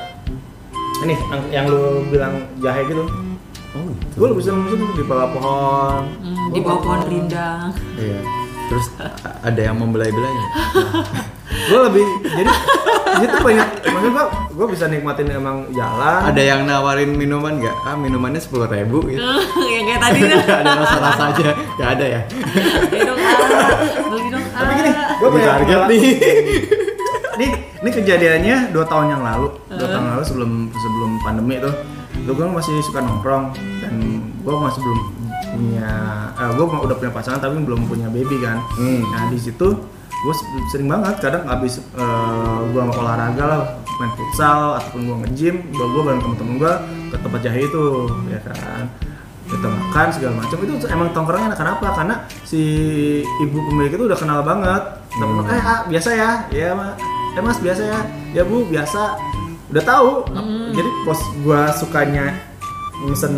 [1.01, 3.05] ini yang, yang lu bilang jahe gitu
[3.71, 4.15] Oh gitu.
[4.17, 7.71] gue lebih seneng di bawah pohon Hmm, di bawah pohon rindang.
[7.95, 8.19] Iya.
[8.71, 8.87] Terus
[9.43, 10.35] ada yang membelai-belai.
[11.51, 12.51] gue lebih jadi
[13.21, 17.77] itu banyak maksud gue gue bisa nikmatin emang jalan ada yang nawarin minuman nggak?
[17.85, 19.19] Ah minumannya sepuluh ribu gitu.
[19.75, 20.41] yang kayak tadi tuh.
[20.47, 21.51] ada rasa-rasa aja.
[21.75, 22.21] Gak ada ya.
[22.87, 23.71] Beli dong ah,
[24.09, 24.59] beli dong ah.
[24.63, 26.03] tapi gini gue Ini target nih.
[27.41, 31.75] nih ini kejadiannya dua tahun yang lalu dua tahun yang lalu sebelum sebelum pandemi tuh
[32.21, 33.95] gue gue masih suka nongkrong dan
[34.45, 35.01] gue masih belum
[35.51, 35.91] punya
[36.39, 38.63] eh, gue udah punya pasangan tapi belum punya baby kan.
[38.79, 39.03] Hmm.
[39.11, 39.69] nah di situ
[40.21, 40.35] gue
[40.69, 43.61] sering banget kadang habis eh, gue olahraga lah
[44.01, 46.73] main futsal ataupun gue nge-gym gue gue bareng temen-temen gue
[47.13, 47.85] ke tempat jahe itu
[48.33, 48.85] ya kan.
[49.51, 50.57] Kita makan segala macam.
[50.63, 52.15] Itu emang tongkrongnya enak kenapa karena
[52.47, 52.63] si
[53.43, 54.83] ibu pemilik itu udah kenal banget.
[55.11, 56.31] Temen eh ah, biasa ya?
[56.55, 56.95] Ya mas
[57.35, 58.01] eh mas biasa ya?
[58.31, 59.19] Ya bu biasa.
[59.75, 60.11] Udah tahu.
[60.71, 62.31] Jadi pos gua sukanya
[63.03, 63.35] mesen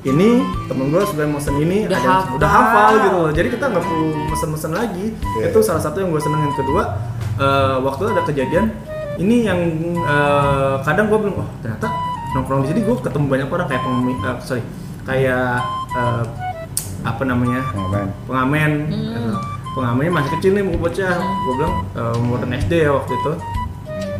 [0.00, 0.28] ini
[0.66, 2.34] temen gua suka mesen ini Udah ada yang hafal.
[2.38, 2.88] udah hafal.
[2.96, 3.32] gitu loh.
[3.32, 5.06] Jadi kita nggak perlu mesen-mesen lagi.
[5.36, 5.44] Iya.
[5.50, 6.82] itu salah satu yang gue senengin kedua
[7.36, 8.64] eh, waktu itu ada kejadian
[9.16, 9.58] ini yang
[9.98, 11.90] eh, kadang gue belum oh ternyata
[12.30, 13.66] nongkrong di sini gue ketemu banyak orang.
[13.66, 14.62] Kayak pengemi, eh, sorry
[15.02, 15.58] kayak
[15.92, 16.24] eh,
[17.02, 17.62] apa namanya?
[17.72, 18.06] Aman.
[18.24, 18.72] pengamen.
[18.86, 19.32] Gitu.
[19.68, 21.14] pengamennya masih kecil nih mau bocah.
[21.18, 21.74] Gue bilang
[22.18, 23.32] umuran SD ya waktu itu.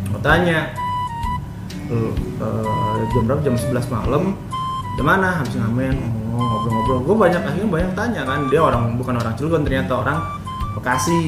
[0.07, 0.71] Gue tanya
[1.87, 3.41] "Lu, eh, jam berapa?
[3.41, 4.23] Jam 11 malam
[4.97, 5.95] di mana habis ngamen
[6.33, 6.99] ngobrol-ngobrol.
[7.05, 8.39] Gue banyak akhirnya banyak tanya kan.
[8.49, 10.17] Dia orang bukan orang Cilegon ternyata orang
[10.73, 11.21] Bekasi.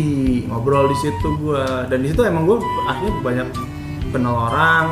[0.47, 2.57] Ngobrol di situ gue dan di situ emang gue
[2.89, 3.47] akhirnya banyak
[4.09, 4.85] kenal orang.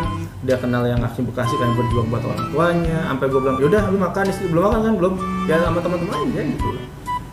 [0.45, 2.99] Dia kenal yang asli Bekasi kan berjuang buat orang tuanya.
[3.09, 4.47] Sampai gue bilang yaudah lu makan di situ.
[4.53, 4.93] Belum makan kan?
[4.95, 5.13] Belum.
[5.49, 6.67] Ya sama teman-teman aja gitu.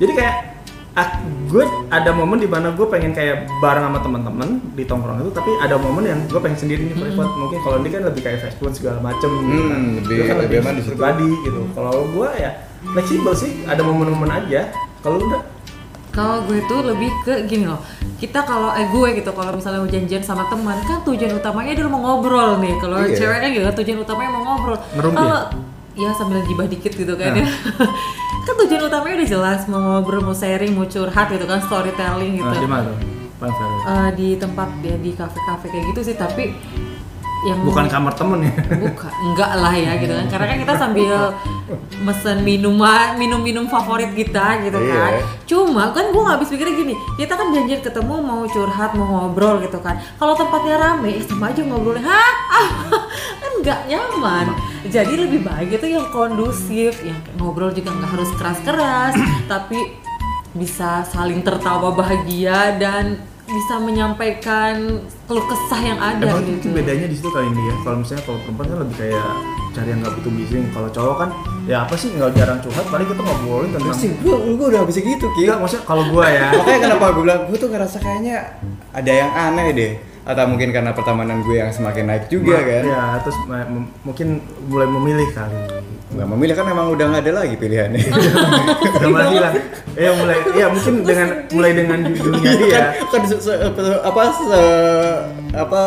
[0.00, 0.55] Jadi kayak
[1.46, 5.52] gue ada momen di mana gue pengen kayak bareng sama teman-teman di tongkrong itu tapi
[5.58, 8.56] ada momen yang gue pengen sendiri nih private mungkin kalau ini kan lebih kayak fast
[8.56, 9.60] food segala macem gitu kan.
[9.70, 10.90] Hmm, lebih- Dia kan lebih aman di situ.
[10.90, 12.50] pribadi gitu kalau gue ya
[12.88, 15.42] fleksibel sih ada momen-momen aja kalau udah
[16.08, 17.76] Kalau gue tuh lebih ke gini loh.
[18.16, 21.92] Kita kalau eh gue gitu kalau misalnya mau janjian sama teman kan tujuan utamanya adalah
[21.92, 22.72] mau ngobrol nih.
[22.80, 23.12] Kalau Iya.
[23.14, 24.80] cewek kan gitu tujuan utamanya mau ngobrol.
[24.96, 25.40] Kalau
[25.96, 27.46] ya sambil gibah dikit gitu kan ya.
[28.46, 32.46] kan tujuan utamanya udah jelas mau ngobrol, mau sharing, mau curhat gitu kan, storytelling gitu.
[32.46, 32.92] nah, di mana
[33.84, 36.56] Eh, di tempat ya di kafe-kafe kayak gitu sih tapi
[37.44, 38.52] yang bukan kamar temen ya?
[38.90, 40.26] Bukan enggak lah ya gitu kan.
[40.26, 41.14] Karena kan kita sambil
[42.02, 45.12] mesen minuman minum minum favorit kita gitu kan.
[45.14, 45.22] Iya.
[45.46, 49.62] cuma kan gue nggak habis pikirnya gini kita kan janjian ketemu mau curhat mau ngobrol
[49.62, 49.94] gitu kan.
[50.18, 52.02] Kalau tempatnya rame sama aja ngobrolnya.
[52.02, 52.30] Hah?
[52.50, 52.68] Ah,
[53.66, 54.46] nggak nyaman
[54.86, 59.14] jadi lebih baik itu yang kondusif yang ngobrol juga nggak harus keras keras
[59.50, 59.98] tapi
[60.54, 67.06] bisa saling tertawa bahagia dan bisa menyampaikan keluh kesah yang ada Emang gitu itu bedanya
[67.06, 67.74] di situ kali ini ya.
[67.86, 69.26] Kalau misalnya kalau perempuan kan lebih kayak
[69.70, 70.64] cari yang nggak butuh bising.
[70.74, 71.30] Kalau cowok kan
[71.70, 72.86] ya apa sih nggak jarang curhat.
[72.90, 73.90] Paling kita ngobrolin tentang.
[73.94, 75.42] Pasti gue gue udah bisa gitu Ki.
[75.46, 76.48] Enggak, maksudnya kalau gua ya.
[76.58, 78.36] Makanya kenapa gue bilang gue tuh ngerasa kayaknya
[78.90, 79.92] ada yang aneh deh.
[80.26, 82.82] Atau mungkin karena pertemanan gue yang semakin naik juga kan.
[82.82, 83.70] Ya, terus ma-
[84.02, 85.54] mungkin mulai memilih kali.
[86.10, 88.02] Nggak memilih kan emang udah nggak ada lagi pilihannya.
[88.96, 89.54] Udah mulai bilang.
[89.94, 92.74] Ya mulai, ya mungkin dengan mulai dengan judulnya Itu dia.
[92.74, 93.60] kan, kan se- se-
[94.02, 94.62] apa se,
[95.54, 95.80] apa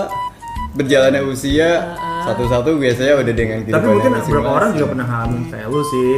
[0.71, 5.81] berjalannya usia satu-satu biasanya udah dengan Tapi mungkin beberapa orang juga pernah ngalamin kayak lu
[5.83, 6.13] sih.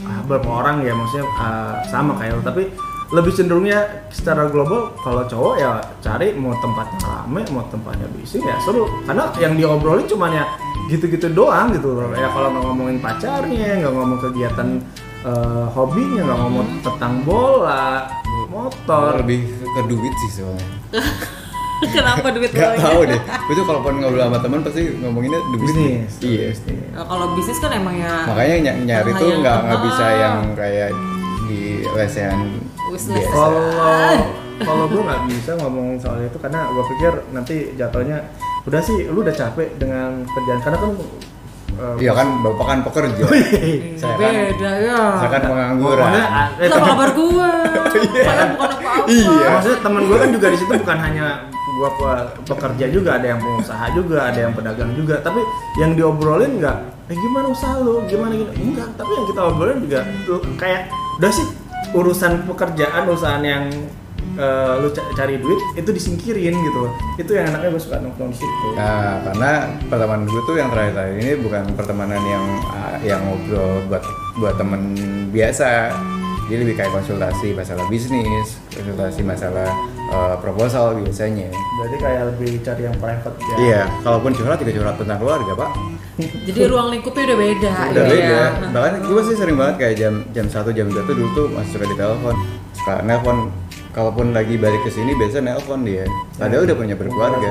[0.00, 2.42] Ah, beberapa orang ya maksudnya ah, sama kayak lu.
[2.42, 2.62] Tapi
[3.10, 8.54] lebih cenderungnya secara global kalau cowok ya cari mau tempatnya rame, mau tempatnya bising ya
[8.62, 8.86] seru.
[9.02, 10.44] Karena yang diobrolin cuman ya
[10.86, 12.14] gitu-gitu doang gitu loh.
[12.14, 14.68] Ya kalau nggak ngomongin pacarnya, nggak ngomong kegiatan
[15.26, 18.06] eh, hobinya, nggak ngomong tentang bola,
[18.46, 19.18] motor.
[19.22, 20.66] lebih ke duit sih soalnya.
[21.96, 23.20] kenapa duit Gak lo tahu deh.
[23.50, 26.12] Itu kalaupun ngobrol sama teman pasti ngomonginnya the Bisnis.
[26.20, 26.46] Iya.
[26.94, 30.90] Nah, kalau bisnis kan emang ya Makanya ny- nyari tuh nggak nggak bisa yang kayak
[31.48, 32.38] di lesehan
[33.02, 33.30] Biasa.
[33.30, 33.62] Kalau
[34.60, 38.18] kalau gue nggak bisa ngomong soal itu karena gue pikir nanti jatuhnya
[38.62, 40.60] udah sih lu udah capek dengan kerjaan.
[40.60, 40.90] Karena kan
[41.72, 43.24] eh, Iya kan bapak kan pekerja.
[44.00, 45.00] saya kan beda ya.
[45.16, 46.04] saya kan pengangguran.
[46.04, 46.24] Pokoknya,
[46.58, 47.50] eh, kabar gue
[47.88, 48.88] saya bukan apa-apa.
[49.08, 49.46] Iya.
[49.50, 51.26] maksudnya temen gue kan juga di situ bukan hanya
[51.80, 55.16] gua pe- pekerja juga ada yang pengusaha juga ada yang pedagang juga.
[55.18, 55.40] Tapi
[55.78, 56.76] yang diobrolin nggak
[57.08, 58.04] eh gimana usaha lu?
[58.04, 58.52] Gimana gini?
[58.52, 58.92] Enggak.
[58.94, 61.46] Tapi yang kita obrolin juga tuh kayak udah sih
[61.90, 63.64] urusan pekerjaan urusan yang
[64.32, 66.80] eh, lu ca- cari duit itu disingkirin gitu
[67.18, 69.50] itu yang enaknya gue suka nongkrong situ Nah, karena
[69.86, 74.04] pertemanan gue tuh yang terakhir ini bukan pertemanan yang ah, yang ngobrol buat
[74.36, 74.82] buat temen
[75.28, 75.92] biasa.
[76.46, 79.70] Dia lebih kayak konsultasi masalah bisnis, konsultasi masalah
[80.10, 81.48] eh, proposal biasanya.
[81.50, 85.70] berarti kayak lebih cari yang private ya Iya, kalaupun curhat juga curhat tentang keluarga, Pak.
[86.46, 88.28] jadi ruang lingkupnya udah beda Udah gitu beda.
[88.28, 88.44] ya.
[88.68, 91.70] Bahkan gue sih sering banget kayak jam jam 1 jam 2 tuh dulu tuh masih
[91.72, 92.34] suka ditelepon.
[92.74, 93.36] Suka nelpon
[93.90, 96.04] kalaupun lagi balik ke sini biasa nelpon dia.
[96.36, 97.50] Padahal udah punya berkeluarga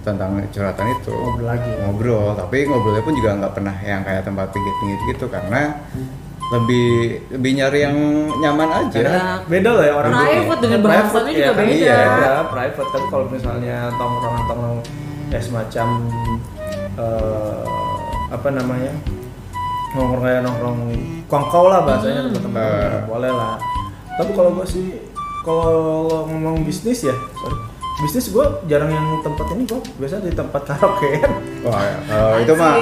[0.00, 1.12] tentang curhatan itu.
[1.12, 1.70] Ngobrol lagi.
[1.76, 5.60] Ngobrol, tapi ngobrolnya pun juga nggak pernah yang kayak tempat pinggir-pinggir gitu karena
[6.50, 6.88] lebih
[7.30, 7.96] lebih nyari yang
[8.36, 8.98] nyaman aja.
[9.00, 11.58] Karena beda loh ya orang Private dengan Private, bahasannya ya juga kan?
[11.60, 11.74] beda.
[11.76, 12.88] Iya, beda, private.
[12.90, 14.78] Tapi kalau misalnya tongkrongan-tongkrong
[15.30, 15.88] kayak semacam
[16.96, 17.62] eh,
[18.28, 18.92] apa namanya
[19.92, 20.78] nongkrong kayak nongkrong
[21.26, 23.02] kongkow lah bahasanya teman-teman Eh.
[23.04, 23.54] boleh lah.
[24.14, 24.86] Tapi kalau gue sih
[25.40, 25.72] kalau
[26.26, 27.56] ngomong bisnis ya, sorry,
[27.98, 31.16] bisnis gue jarang yang tempat ini gue biasa di tempat karaoke
[31.62, 32.76] Wah, kalau itu mah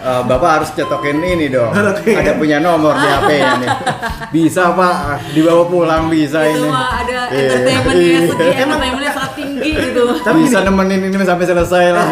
[0.00, 1.70] eh, Bapak harus cetokin ini dong.
[1.92, 2.12] Oke.
[2.12, 3.70] Ada punya nomor di HP-nya nih.
[4.34, 4.94] Bisa Pak,
[5.32, 6.68] dibawa pulang bisa itu ini.
[6.68, 8.20] mah ada Iya, entertainmentnya iya.
[8.24, 12.06] segi entertainmentnya sangat tinggi gitu Tapi bisa nemenin ini sampai selesai lah.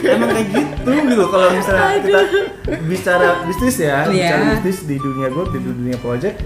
[0.00, 2.20] emang kayak gitu gitu kalau misalnya kita
[2.80, 4.10] bicara bisnis ya Iya.
[4.10, 6.36] bicara bisnis di dunia gue di dunia project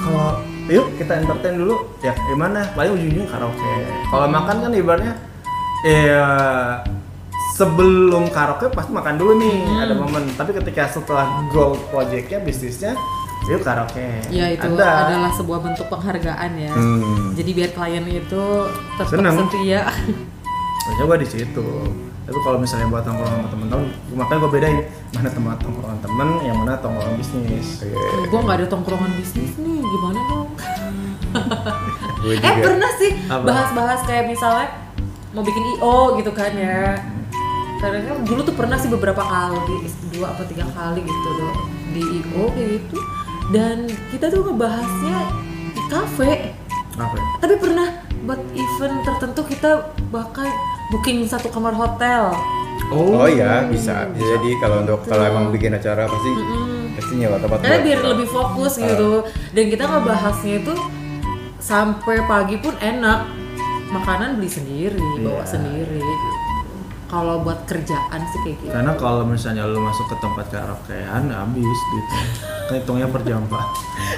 [0.00, 3.72] kalau yuk kita entertain dulu ya gimana paling ujung-ujungnya karaoke
[4.08, 5.14] kalau makan kan ibaratnya
[5.84, 6.24] ya
[7.54, 9.78] sebelum karaoke pasti makan dulu nih Hmm.
[9.80, 10.24] ada momen.
[10.34, 12.98] Tapi ketika setelah goal projectnya bisnisnya
[13.44, 14.26] yuk karaoke.
[14.28, 15.06] Ya itu ada.
[15.06, 16.72] adalah sebuah bentuk penghargaan ya.
[16.74, 17.30] Hmm.
[17.32, 18.42] jadi biar klien itu
[18.96, 19.46] tetap Senang.
[19.46, 19.86] setia.
[20.84, 21.68] Biasanya gue di situ.
[22.24, 23.84] Tapi kalau misalnya buat tongkrong sama temen-temen,
[24.16, 24.78] makanya gue bedain
[25.12, 27.84] mana tempat tongkrongan temen, yang mana tongkrongan bisnis.
[28.24, 29.80] gue nggak ada tongkrongan bisnis nih.
[29.80, 30.48] Gimana dong?
[32.24, 34.72] Eh pernah sih bahas-bahas kayak misalnya
[35.36, 36.96] mau bikin io gitu kan ya
[37.78, 39.58] karena kan dulu tuh pernah sih beberapa kali
[40.14, 41.54] dua apa tiga kali gitu loh
[41.90, 42.98] di io kayak gitu.
[43.52, 43.76] Dan
[44.08, 45.18] kita tuh ngebahasnya
[45.74, 46.32] di kafe.
[46.94, 47.14] Apa?
[47.18, 47.24] Ya?
[47.42, 47.88] tapi pernah
[48.24, 49.70] buat event tertentu kita
[50.14, 50.46] bahkan
[50.94, 52.30] booking satu kamar hotel.
[52.94, 54.06] Oh iya, bisa.
[54.14, 54.24] Bisa.
[54.38, 56.30] Jadi kalau untuk kalau emang bikin acara pasti
[56.94, 59.26] pasti nyewa tempat karena biar lebih fokus gitu.
[59.50, 60.74] Dan kita ngebahasnya itu
[61.58, 63.26] sampai pagi pun enak.
[63.90, 65.50] Makanan beli sendiri bawa Iya.
[65.54, 66.28] sendiri gitu.
[67.14, 71.78] Kalau buat kerjaan sih kayak gitu Karena kalau misalnya lu masuk ke tempat karaokean habis
[71.86, 72.10] gitu.
[72.64, 73.64] Kan hitungnya per jam pak.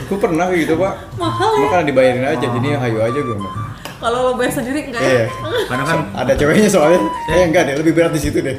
[0.06, 0.94] Gue pernah kayak gitu pak.
[1.14, 1.66] Mahal ya?
[1.68, 3.52] Karena dibayarin aja, jadi hayu aja gue mah.
[3.96, 5.08] Kalau lo bayar sendiri enggak ya?
[5.08, 5.24] Iya.
[5.66, 7.00] karena kan Ada ceweknya soalnya.
[7.26, 8.56] Eh enggak deh, lebih berat di situ deh.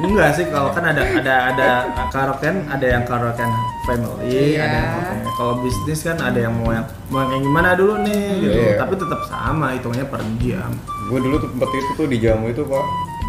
[0.00, 1.68] enggak sih kalau kan ada ada ada
[2.08, 3.44] karaoke ada yang karaoke
[3.84, 4.64] family Iya.
[4.64, 7.94] ada yang karaoke- kalau bisnis kan ada yang mau yang mau yang kayak gimana dulu
[8.00, 8.74] nih gitu Iya.
[8.76, 10.70] tapi tetap sama hitungannya per jam
[11.08, 12.84] Gue dulu tuh tempat itu tuh di Jamu itu pak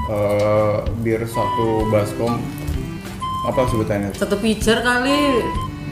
[0.10, 2.42] eh bir satu baskom
[3.42, 4.10] apa sebutannya?
[4.12, 5.40] Satu pitcher kali.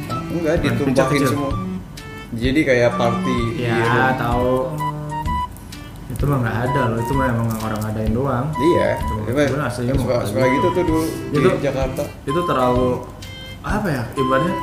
[0.08, 1.30] Ah, enggak ditumpahin kecil-kecil.
[1.30, 1.52] semua.
[2.30, 4.00] Jadi kayak party ya gitu.
[4.20, 4.52] tahu
[6.08, 8.90] itu mah nggak ada loh itu mah emang orang ngadain doang Iya,
[9.24, 10.52] Coba cuman aslinya mau suka, kayak suka gitu.
[10.52, 12.04] gitu tuh dulu Itu- di Jakarta.
[12.26, 12.90] itu terlalu
[13.60, 14.56] apa ya ibaratnya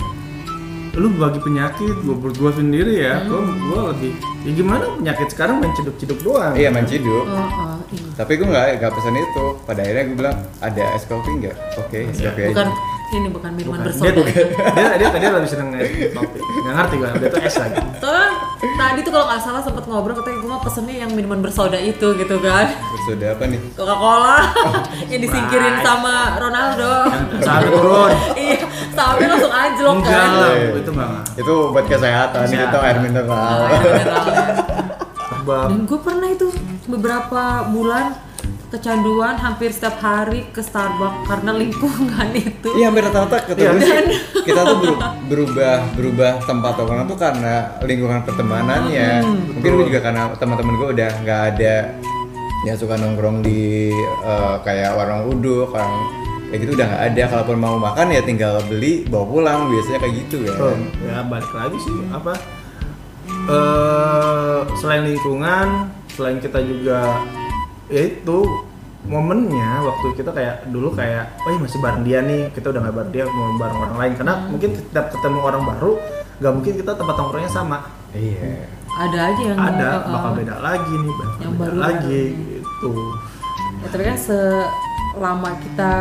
[0.94, 4.12] lu bagi penyakit gua gua sendiri ya gua gua lebih
[4.42, 7.24] ya gimana penyakit sekarang main ciduk-ciduk doang Iya main ciduk.
[7.24, 8.08] Oh, oh, iya.
[8.14, 9.44] Tapi gue nggak nggak pesan itu.
[9.60, 11.56] Pada akhirnya gue bilang ada es kopi nggak?
[11.78, 12.92] Oke, es kopi Bukan aja.
[13.12, 13.86] ini bukan minuman Bukan.
[13.86, 14.22] bersoda.
[14.26, 14.44] dia,
[14.74, 18.30] dia, dia tadi lebih seneng es kopi nggak ngerti gua dia tuh es lagi Soalnya
[18.74, 22.06] tadi tuh kalau nggak salah sempat ngobrol katanya gue mau pesennya yang minuman bersoda itu
[22.14, 22.66] gitu kan.
[22.90, 23.60] Bersoda apa nih?
[23.72, 24.36] Coca-Cola
[25.10, 26.94] yang disingkirin sama Ronaldo.
[27.38, 28.56] saat turun iya,
[28.90, 30.30] sahamnya langsung anjlok enggak kan.
[30.34, 30.68] lah Iya.
[30.74, 32.66] itu enggak Itu buat kesehatan, Kesehatan.
[32.66, 33.30] itu air mineral.
[33.30, 34.24] Oh, iya, beneran.
[35.24, 36.43] sebab Dan gue pernah itu
[36.94, 38.14] beberapa bulan
[38.66, 42.68] kecanduan hampir setiap hari ke Starbucks karena lingkungan itu.
[42.72, 43.87] Iya hampir rata-rata ketemu Iya.
[44.02, 44.02] sih.
[44.42, 49.11] Kita tuh beru- berubah berubah tempat tongkrongan tuh karena lingkungan pertemanannya.
[49.54, 51.74] Mungkin gue juga karena teman-teman gue udah nggak ada
[52.64, 55.94] yang suka nongkrong di eh, kayak warung uduk, orang
[56.48, 57.22] kayak gitu udah nggak ada.
[57.28, 60.52] Kalaupun mau makan ya tinggal beli bawa pulang biasanya kayak gitu ya.
[60.52, 62.35] Tuh, ya balik lagi sih apa
[63.44, 67.20] eh selain lingkungan selain kita juga
[67.90, 68.38] ya itu
[69.05, 72.96] momennya waktu kita kayak dulu kayak oh iya masih bareng dia nih kita udah nggak
[72.96, 74.12] bareng dia mau bareng orang lain.
[74.16, 75.92] Karena mungkin setiap ketemu orang baru
[76.40, 77.79] nggak mungkin kita tempat nongkrongnya sama.
[78.14, 78.70] Iya.
[78.94, 82.22] Ada aja yang ada uh, uh, bakal beda lagi nih bakal Yang beda baru lagi
[82.33, 82.92] gitu.
[83.85, 85.92] Ya, tapi kan selama kita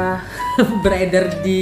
[0.85, 1.61] beredar di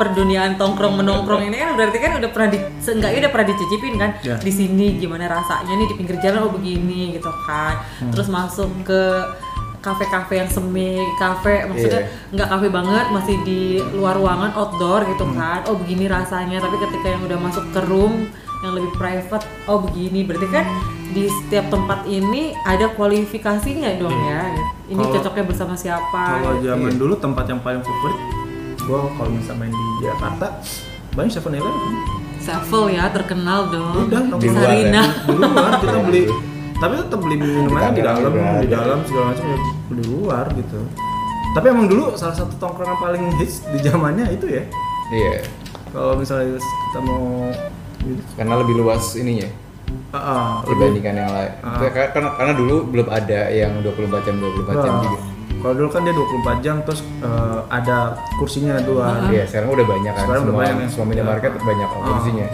[0.00, 4.10] perduniaan tongkrong menongkrong ini kan berarti kan udah pernah di seenggaknya udah pernah dicicipin kan
[4.20, 4.36] Ya.
[4.36, 8.08] di sini gimana rasanya nih di pinggir jalan oh begini gitu kan Hmm.
[8.10, 9.02] terus masuk ke
[9.78, 12.32] kafe-kafe yang semi kafe maksudnya Iya.
[12.32, 13.60] nggak kafe banget masih di
[13.90, 15.36] luar ruangan outdoor gitu Hmm.
[15.36, 18.28] kan oh begini rasanya tapi ketika yang udah masuk ke room
[18.60, 20.64] yang lebih private oh begini berarti kan
[21.10, 24.52] di setiap tempat ini ada kualifikasinya dong ya
[24.86, 26.68] ini Kalau- cocoknya bersama siapa kalau gitu.
[26.68, 28.20] zaman dulu tempat yang paling favorit
[28.84, 30.46] gua kalau misalnya main di Jakarta
[31.10, 31.92] banyak Seven Eleven.
[32.40, 34.08] Sevel ya terkenal dong.
[34.08, 35.02] Udah, Di luar Sarina.
[35.02, 35.04] Ya?
[35.28, 36.22] di luar kita beli
[36.80, 38.32] tapi tetap beli minumannya di Di dalam
[38.64, 39.58] di dalam segala macam ya
[39.92, 40.80] di luar gitu.
[41.50, 44.64] Tapi emang dulu salah satu tongkrongan paling hits di zamannya itu ya.
[45.10, 45.42] Iya.
[45.90, 47.50] kalau misalnya kita mau
[48.06, 49.50] gitu Karena lebih luas ininya.
[50.14, 51.52] Ah, lebih dibandingkan yang lain.
[51.58, 55.18] Itu Karena, karena, dulu belum ada yang 24 jam 24 jam Nah, juga.
[55.60, 56.26] Kalau dulu kan dia 24
[56.60, 57.96] jam terus eh, ada
[58.36, 60.24] kursinya dua Iya, sekarang udah banyak kan.
[60.24, 60.88] Sekarang udah semua, banyak ya.
[60.88, 62.00] semua minimarket banyak Ah.
[62.06, 62.48] kursinya.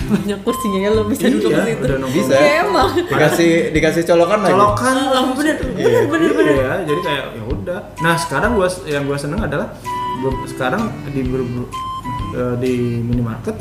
[0.00, 1.98] banyak kursinya ya lo bisa Iya, duduk di situ udah.
[2.08, 2.34] Bisa.
[2.34, 4.52] Iya, emang Dikasih dikasih colokan lagi.
[4.52, 5.98] colokan Ah, bener Iya.
[6.06, 7.78] bener bener Iya, jadi kayak ya udah.
[7.98, 9.68] Nah, sekarang gua yang gua seneng adalah
[10.18, 11.20] gua- sekarang di
[12.32, 13.56] eh, di minimarket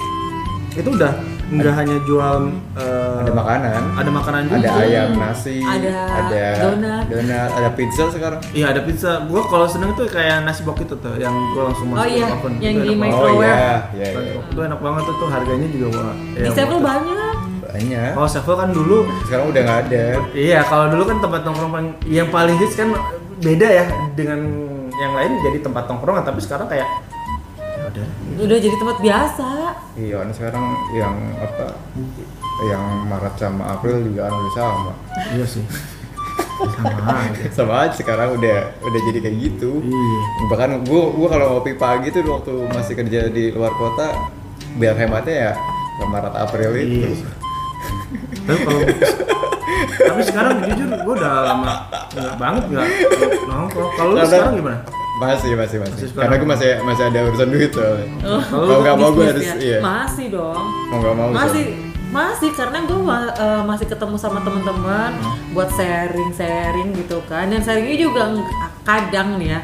[0.71, 1.11] itu udah
[1.49, 2.35] nggak hanya jual
[2.73, 3.81] eh, Ada makanan.
[3.95, 4.57] ada makanan juga.
[4.59, 7.03] Ada ayam, nasi, Ada donat.
[7.07, 8.39] donat, ada pizza sekarang.
[8.51, 9.11] Iya, ada pizza.
[9.25, 12.27] Gua kalau seneng tuh kayak nasi bok itu tuh yang gua langsung Oh masuk iya,
[12.27, 12.53] ke oven.
[12.59, 13.17] yang Itu di enak mic- banget.
[13.17, 13.41] Oh Microwave.
[13.41, 14.33] iya, iya, iya.
[14.45, 16.13] itu enak banget tuh, tuh harganya juga wah.
[16.13, 16.87] di ya, Sevel worth it.
[16.87, 18.11] banyak Banyak.
[18.13, 20.03] Kalau Sevel kan dulu Sekarang udah nggak ada.
[20.31, 22.89] Iya, kalau dulu kan tempat nongkrong paling yang paling hits kan
[23.39, 24.39] beda ya dengan
[24.91, 26.85] yang lain jadi tempat nongkrongan, tapi sekarang kayak
[27.95, 28.57] ya udah.
[28.59, 29.47] jadi tempat biasa
[29.99, 31.67] Iya, kan sekarang yang apa?
[32.67, 34.93] Yang Maret sama April juga kan udah sama.
[35.35, 35.63] Iya sih.
[36.59, 37.43] Sama aja.
[37.55, 39.79] Sama aja sekarang udah udah jadi kayak gitu.
[39.79, 40.19] Iya.
[40.51, 44.11] Bahkan gua gua kalau ngopi pagi tuh waktu masih kerja di luar kota
[44.75, 45.53] biar hematnya ya
[45.99, 47.07] ke Maret April itu.
[47.15, 47.31] Iya.
[48.43, 48.81] Tapi kalau
[49.99, 51.73] tapi sekarang jujur gue udah lama
[52.11, 52.87] nggak banget nggak
[53.47, 53.91] nongkrong.
[53.95, 54.79] Kalau lu sekarang gimana?
[55.19, 55.95] Masih, masih, masih.
[55.99, 56.15] Masih.
[56.15, 58.07] Karena gue masih masih ada urusan duit soalnya.
[58.23, 59.55] Oh, Mau nggak mau gue bisnis harus, ya?
[59.59, 59.79] iya.
[59.79, 61.27] masih dong Mau nggak mau.
[61.29, 61.87] masih soalnya.
[62.09, 62.99] masih karena gue
[63.63, 65.11] masih ketemu sama teman-teman
[65.51, 68.49] buat sharing sharing gitu kan dan sharingnya juga ng-
[68.81, 69.59] kadang nih ya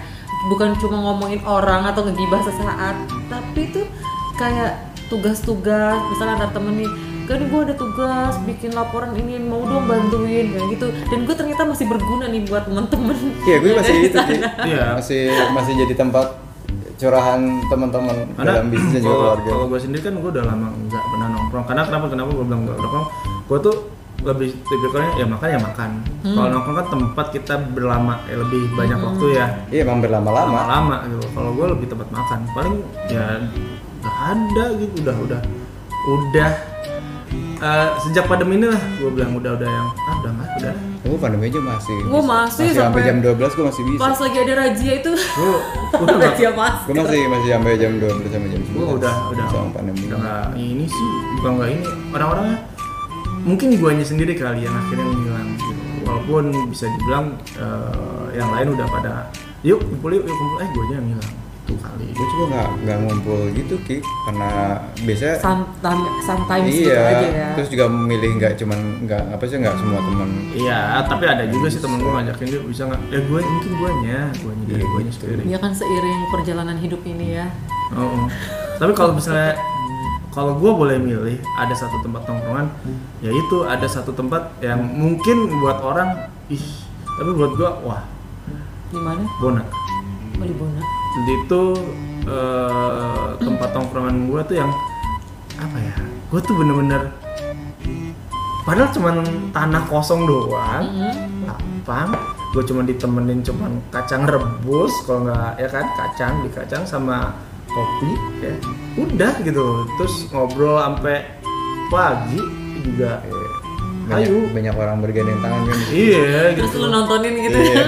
[0.45, 2.93] bukan cuma ngomongin orang atau ngegibah sesaat
[3.25, 3.89] tapi tuh
[4.35, 4.77] kayak
[5.09, 6.91] tugas-tugas misalnya ada temen nih
[7.25, 11.61] kan gue ada tugas bikin laporan ini mau dong bantuin kayak gitu dan gue ternyata
[11.65, 14.39] masih berguna nih buat temen-temen Iya, gue masih itu sih.
[14.41, 14.85] Iya.
[14.97, 16.27] Masih masih jadi tempat
[16.95, 19.49] curahan teman-teman dalam bisnis dan juga kalau keluarga.
[19.51, 21.65] kalau gue sendiri kan gue udah lama nggak pernah nongkrong.
[21.67, 23.07] Karena kenapa kenapa gue bilang nggak nongkrong?
[23.45, 23.75] Gue tuh
[24.25, 25.89] lebih tipikalnya ya makan ya makan.
[26.23, 29.45] Kalau nongkrong kan tempat kita berlama ya lebih banyak waktu ya.
[29.69, 30.49] Iya, emang berlama-lama.
[30.49, 31.25] Lama-lama gitu.
[31.35, 32.39] Kalau gue lebih tempat makan.
[32.55, 32.75] Paling
[33.11, 33.25] ya
[34.01, 34.93] nggak ada gitu.
[35.03, 35.41] Udah udah
[36.05, 36.51] udah
[37.65, 40.75] eh, sejak pandemi ini lah gue bilang udah udah yang ah udah nggak udah.
[41.05, 41.97] Gue pandemi aja masih.
[42.05, 43.99] Gua masih sampai sampai- jam 12 gue masih bisa.
[43.99, 45.11] Pas lagi ada razia itu.
[45.13, 45.55] Gue
[46.03, 46.75] udah razia mas.
[46.83, 48.73] Gue masih masih sampai jam 12 sampai jam 11.
[48.73, 50.01] gue udah udah sama pandemi.
[50.05, 52.57] udah nggak ini sih bukan nggak ini orang-orangnya
[53.41, 55.73] mungkin guanya sendiri kali yang akhirnya ngilang gitu.
[56.01, 57.25] walaupun bisa dibilang
[57.55, 59.13] eh, yang lain udah pada
[59.61, 61.33] yuk kumpul yuk, yuk kumpul eh gue aja yang ngilang
[61.65, 64.49] itu kali Gue juga nggak nggak ngumpul gitu ki, karena
[65.01, 67.01] biasanya Sometimes, sometimes gitu iya.
[67.03, 67.49] aja ya.
[67.57, 70.29] Terus juga memilih nggak cuman nggak apa sih nggak semua teman.
[70.53, 74.19] iya tapi ada juga sih temen gue ngajakin dia bisa nggak ya gue mungkin guanya
[74.37, 75.17] guanya dari Iya, guanya gitu.
[75.19, 77.47] sendiri Ya kan seiring perjalanan hidup ini ya.
[77.91, 78.25] Oh, oh.
[78.77, 79.57] tapi kalau misalnya
[80.29, 82.67] kalau gue boleh milih ada satu tempat tongkrongan
[83.19, 86.61] yaitu ada satu tempat yang mungkin buat orang ih
[87.15, 88.03] tapi buat gue wah
[88.91, 89.23] Di mana?
[89.39, 89.63] bona
[90.35, 90.83] Oh, di Bona.
[91.15, 91.61] Jadi itu
[92.27, 94.71] eh, tempat tongkrongan gue tuh yang
[95.55, 97.15] apa ya gue tuh bener-bener
[98.67, 99.15] padahal cuman
[99.55, 100.83] tanah kosong doang.
[100.91, 101.47] Mm-mm.
[101.47, 102.11] lapang
[102.51, 107.37] gue cuma ditemenin cuman kacang rebus kalau nggak ya kan kacang di kacang sama
[107.69, 108.51] kopi ya.
[108.99, 111.27] Udah gitu terus ngobrol sampai
[111.93, 112.41] pagi
[112.83, 113.21] juga
[114.05, 115.77] Banyak, ayo banyak orang bergandeng tangan kan.
[115.89, 117.57] iya Terus gitu lu nontonin gitu.
[117.57, 117.83] Iya.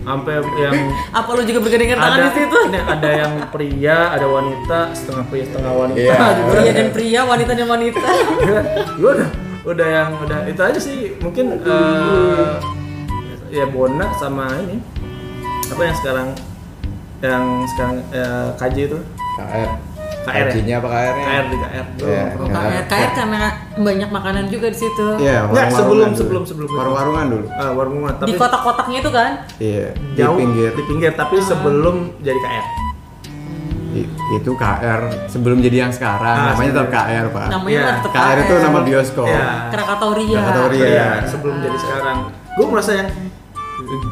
[0.00, 0.74] sampai yang
[1.18, 2.58] Apa lu juga bergandengan tangan ada di situ?
[2.64, 6.14] ini ada yang pria ada wanita setengah pria setengah wanita Iya.
[6.34, 8.08] juga Pria dan pria, wanita dan wanita.
[8.98, 9.30] gue udah
[9.64, 12.50] udah yang udah itu aja sih mungkin eh,
[13.50, 14.76] ya Bona sama ini
[15.66, 16.28] apa yang sekarang
[17.20, 18.98] yang sekarang eh, KJ itu
[19.38, 19.70] KR.
[20.24, 20.76] KR ya?
[20.76, 21.24] Apa KR-nya?
[21.24, 22.48] KR di KR Iya, nongkrong.
[22.48, 22.80] iya.
[22.80, 23.40] KR, KR karena
[23.76, 25.06] banyak makanan juga di situ.
[25.16, 26.16] Iya, Nggak, warung-warungan sebelum- dulu.
[26.16, 26.68] sebelum- sebelum.
[26.74, 27.46] Warung-warungan dulu.
[27.50, 29.30] Ah, warung Di tapi kotak-kotaknya itu kan?
[29.58, 30.70] Iya, jauh di pinggir.
[30.72, 32.66] di pinggir tapi sebelum jadi KR
[33.94, 36.90] I- itu KR sebelum jadi yang sekarang Ah, namanya tetap.
[36.90, 39.46] KR pak Namanya mah tetap KR itu nama bioskop Iya.
[39.70, 40.34] Krakatauria.
[40.36, 40.84] Krakatauria.
[40.84, 42.18] Iya, sebelum jadi sekarang.
[42.54, 43.08] Gue merasa yang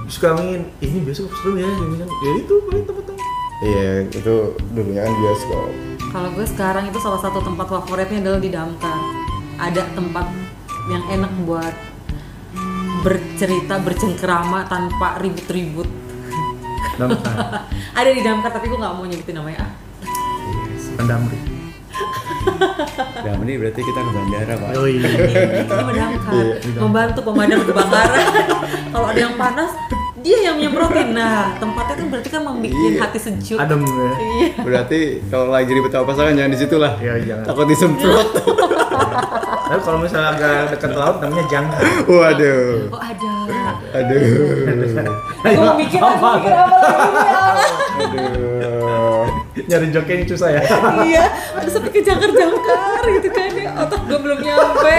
[0.06, 2.06] suka ingin ini besok seru ya, ini kan.
[2.06, 3.26] Ya itu paling tempat-tempat.
[3.62, 4.34] iya itu
[4.70, 5.66] dulunya kan bioskop
[6.12, 9.00] Kalau gue sekarang itu salah satu tempat favoritnya adalah di Damkar.
[9.56, 10.28] Ada tempat
[10.92, 11.72] yang enak buat
[13.00, 15.88] bercerita, bercengkerama tanpa ribut-ribut.
[17.00, 17.64] Damkar,
[17.98, 19.72] Ada di Damkar tapi gue nggak mau nyebutin namanya.
[21.00, 21.38] Ah, Damri.
[23.22, 25.08] Nah, ini berarti kita ke bandara pak Oh iya.
[25.08, 26.44] ini mendamkar,
[26.76, 28.26] membantu pemadam kebakaran.
[28.92, 29.70] Kalau ada yang panas,
[30.22, 31.12] dia yang nyemprotin.
[31.12, 32.98] Nah, tempatnya kan berarti kan membuat Iya.
[33.00, 33.58] hati sejuk.
[33.58, 34.10] Adem ya.
[34.16, 34.48] Iya.
[34.56, 37.44] berarti kalau lagi ribet apa pasangan jangan di situ lah Iya, jangan.
[37.44, 38.28] takut disemprot
[39.62, 41.80] Tapi kalau misalnya agak dekat laut namanya jangkar.
[42.04, 43.32] waduh Oh ada.
[43.94, 44.20] aduh
[45.42, 47.42] Gue mikir apa mikir apa lagi ya
[47.98, 49.24] aduh
[49.62, 50.60] Nyari joknya ini susah ya.
[51.08, 53.68] Iya, ada sampai ke jangkar-jangkar gitu kan ya.
[53.78, 54.96] Otak gue belum nyampe.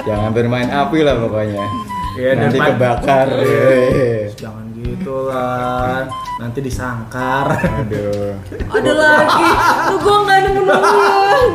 [0.00, 1.64] jangan bermain api lah pokoknya
[2.20, 4.28] Iya, nanti dan- kebakar Iya.
[4.36, 6.04] Jangan gitu lah.
[6.36, 7.46] Nanti disangkar.
[7.56, 8.36] aduh
[8.70, 9.48] Ada lagi.
[9.88, 10.88] Lu gue nggak nemu nemu.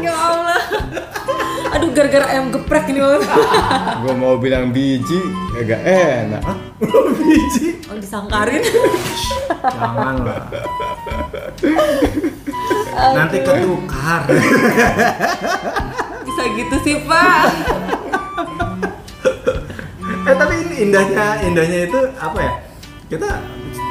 [0.01, 0.62] Ya Allah.
[1.71, 3.21] Aduh gara-gara ayam geprek ini banget.
[3.99, 5.19] gua mau bilang biji
[5.54, 6.41] agak enak
[7.15, 7.84] Biji.
[7.86, 8.63] Oh disangkarin.
[9.62, 10.41] Jangan lah.
[13.13, 14.21] Nanti ketukar.
[16.23, 17.43] Bisa gitu sih Pak.
[20.25, 22.53] Eh tapi ini indahnya indahnya itu apa ya
[23.07, 23.29] kita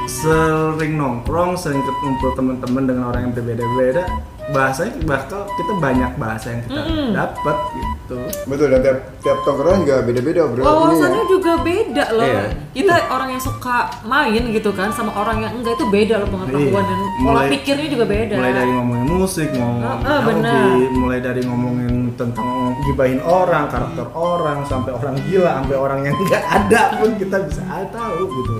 [0.06, 4.04] sering nongkrong sering ketemu teman-teman dengan orang yang berbeda-beda
[4.44, 6.82] bahasanya bakal kita banyak bahasa yang kita
[7.14, 12.26] dapat gitu betul dan tiap tiap tongkrongan juga beda-beda bro Wawasannya juga beda loh.
[12.26, 12.42] Iya.
[12.74, 16.60] Kita orang yang suka main gitu kan sama orang yang enggak itu beda loh pengetahuan
[16.60, 16.82] Iya.
[16.84, 18.34] dan pola Mulai- pikirnya juga beda.
[18.36, 20.64] mulai dari ngomongin musik ngomongin Ah, ah, hobi, benar.
[20.92, 26.44] mulai dari ngomongin tentang gibahin orang karakter orang sampai orang gila sampai orang yang nggak
[26.44, 28.56] ada pun kita bisa tahu gitu.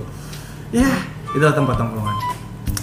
[0.75, 0.91] Ya
[1.31, 2.15] itulah tempat tongkrongan.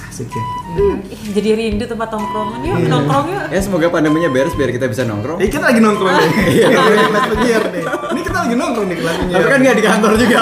[0.09, 0.97] Asik ya Ih,
[1.31, 2.73] jadi rindu tempat tongkrongan Iya.
[2.75, 3.45] yuk nongkrong yuk.
[3.51, 6.29] ya semoga pandeminya beres biar kita bisa nongkrong Eh, kita lagi nongkrong nih.
[6.65, 7.85] Kita lagi kelas penyiar nih.
[7.85, 9.37] Ini kita lagi nongkrong nih kelas penyiar.
[9.37, 10.39] tapi kan nggak di kantor juga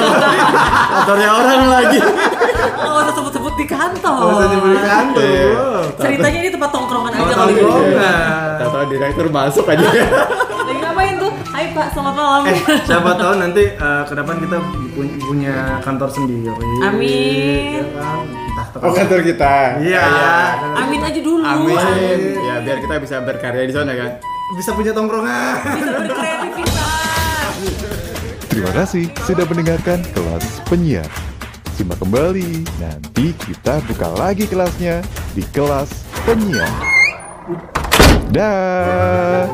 [0.92, 1.98] kantornya orang lagi
[2.80, 4.14] Nggak usah sebut-sebut di kantor.
[4.14, 5.22] Nggak usah nyebut di kantor.
[5.24, 5.66] Iya.
[5.98, 7.60] Ceritanya ini tempat tongkrongan aja kali ini.
[7.60, 8.54] tongkrongan.
[8.60, 9.86] tahu direktur masuk aja
[10.70, 11.32] Lagi ngapain tuh?
[11.50, 12.42] Hai Pak, selamat malam.
[12.46, 14.56] Eh, siapa tahu nanti eh, ke depan kita
[14.94, 16.46] pu- punya kantor sendiri.
[16.80, 17.82] Amin.
[17.82, 18.39] Ya kan?
[18.60, 18.84] Nah, kita.
[18.84, 19.54] Oh kantor kita.
[19.80, 20.04] Iya.
[20.04, 20.32] Ya.
[20.84, 21.44] Amin aja dulu.
[21.44, 21.76] Amin.
[21.76, 22.20] Amin.
[22.44, 24.10] Ya biar kita bisa berkarya di sana kan.
[24.58, 25.56] Bisa punya tongkrongan.
[25.64, 27.54] Bisa berkreativitas.
[28.50, 31.08] Terima kasih sudah mendengarkan kelas penyiar.
[31.78, 35.00] Simak kembali, nanti kita buka lagi kelasnya
[35.32, 36.68] di kelas penyiar.
[38.28, 39.48] Dah.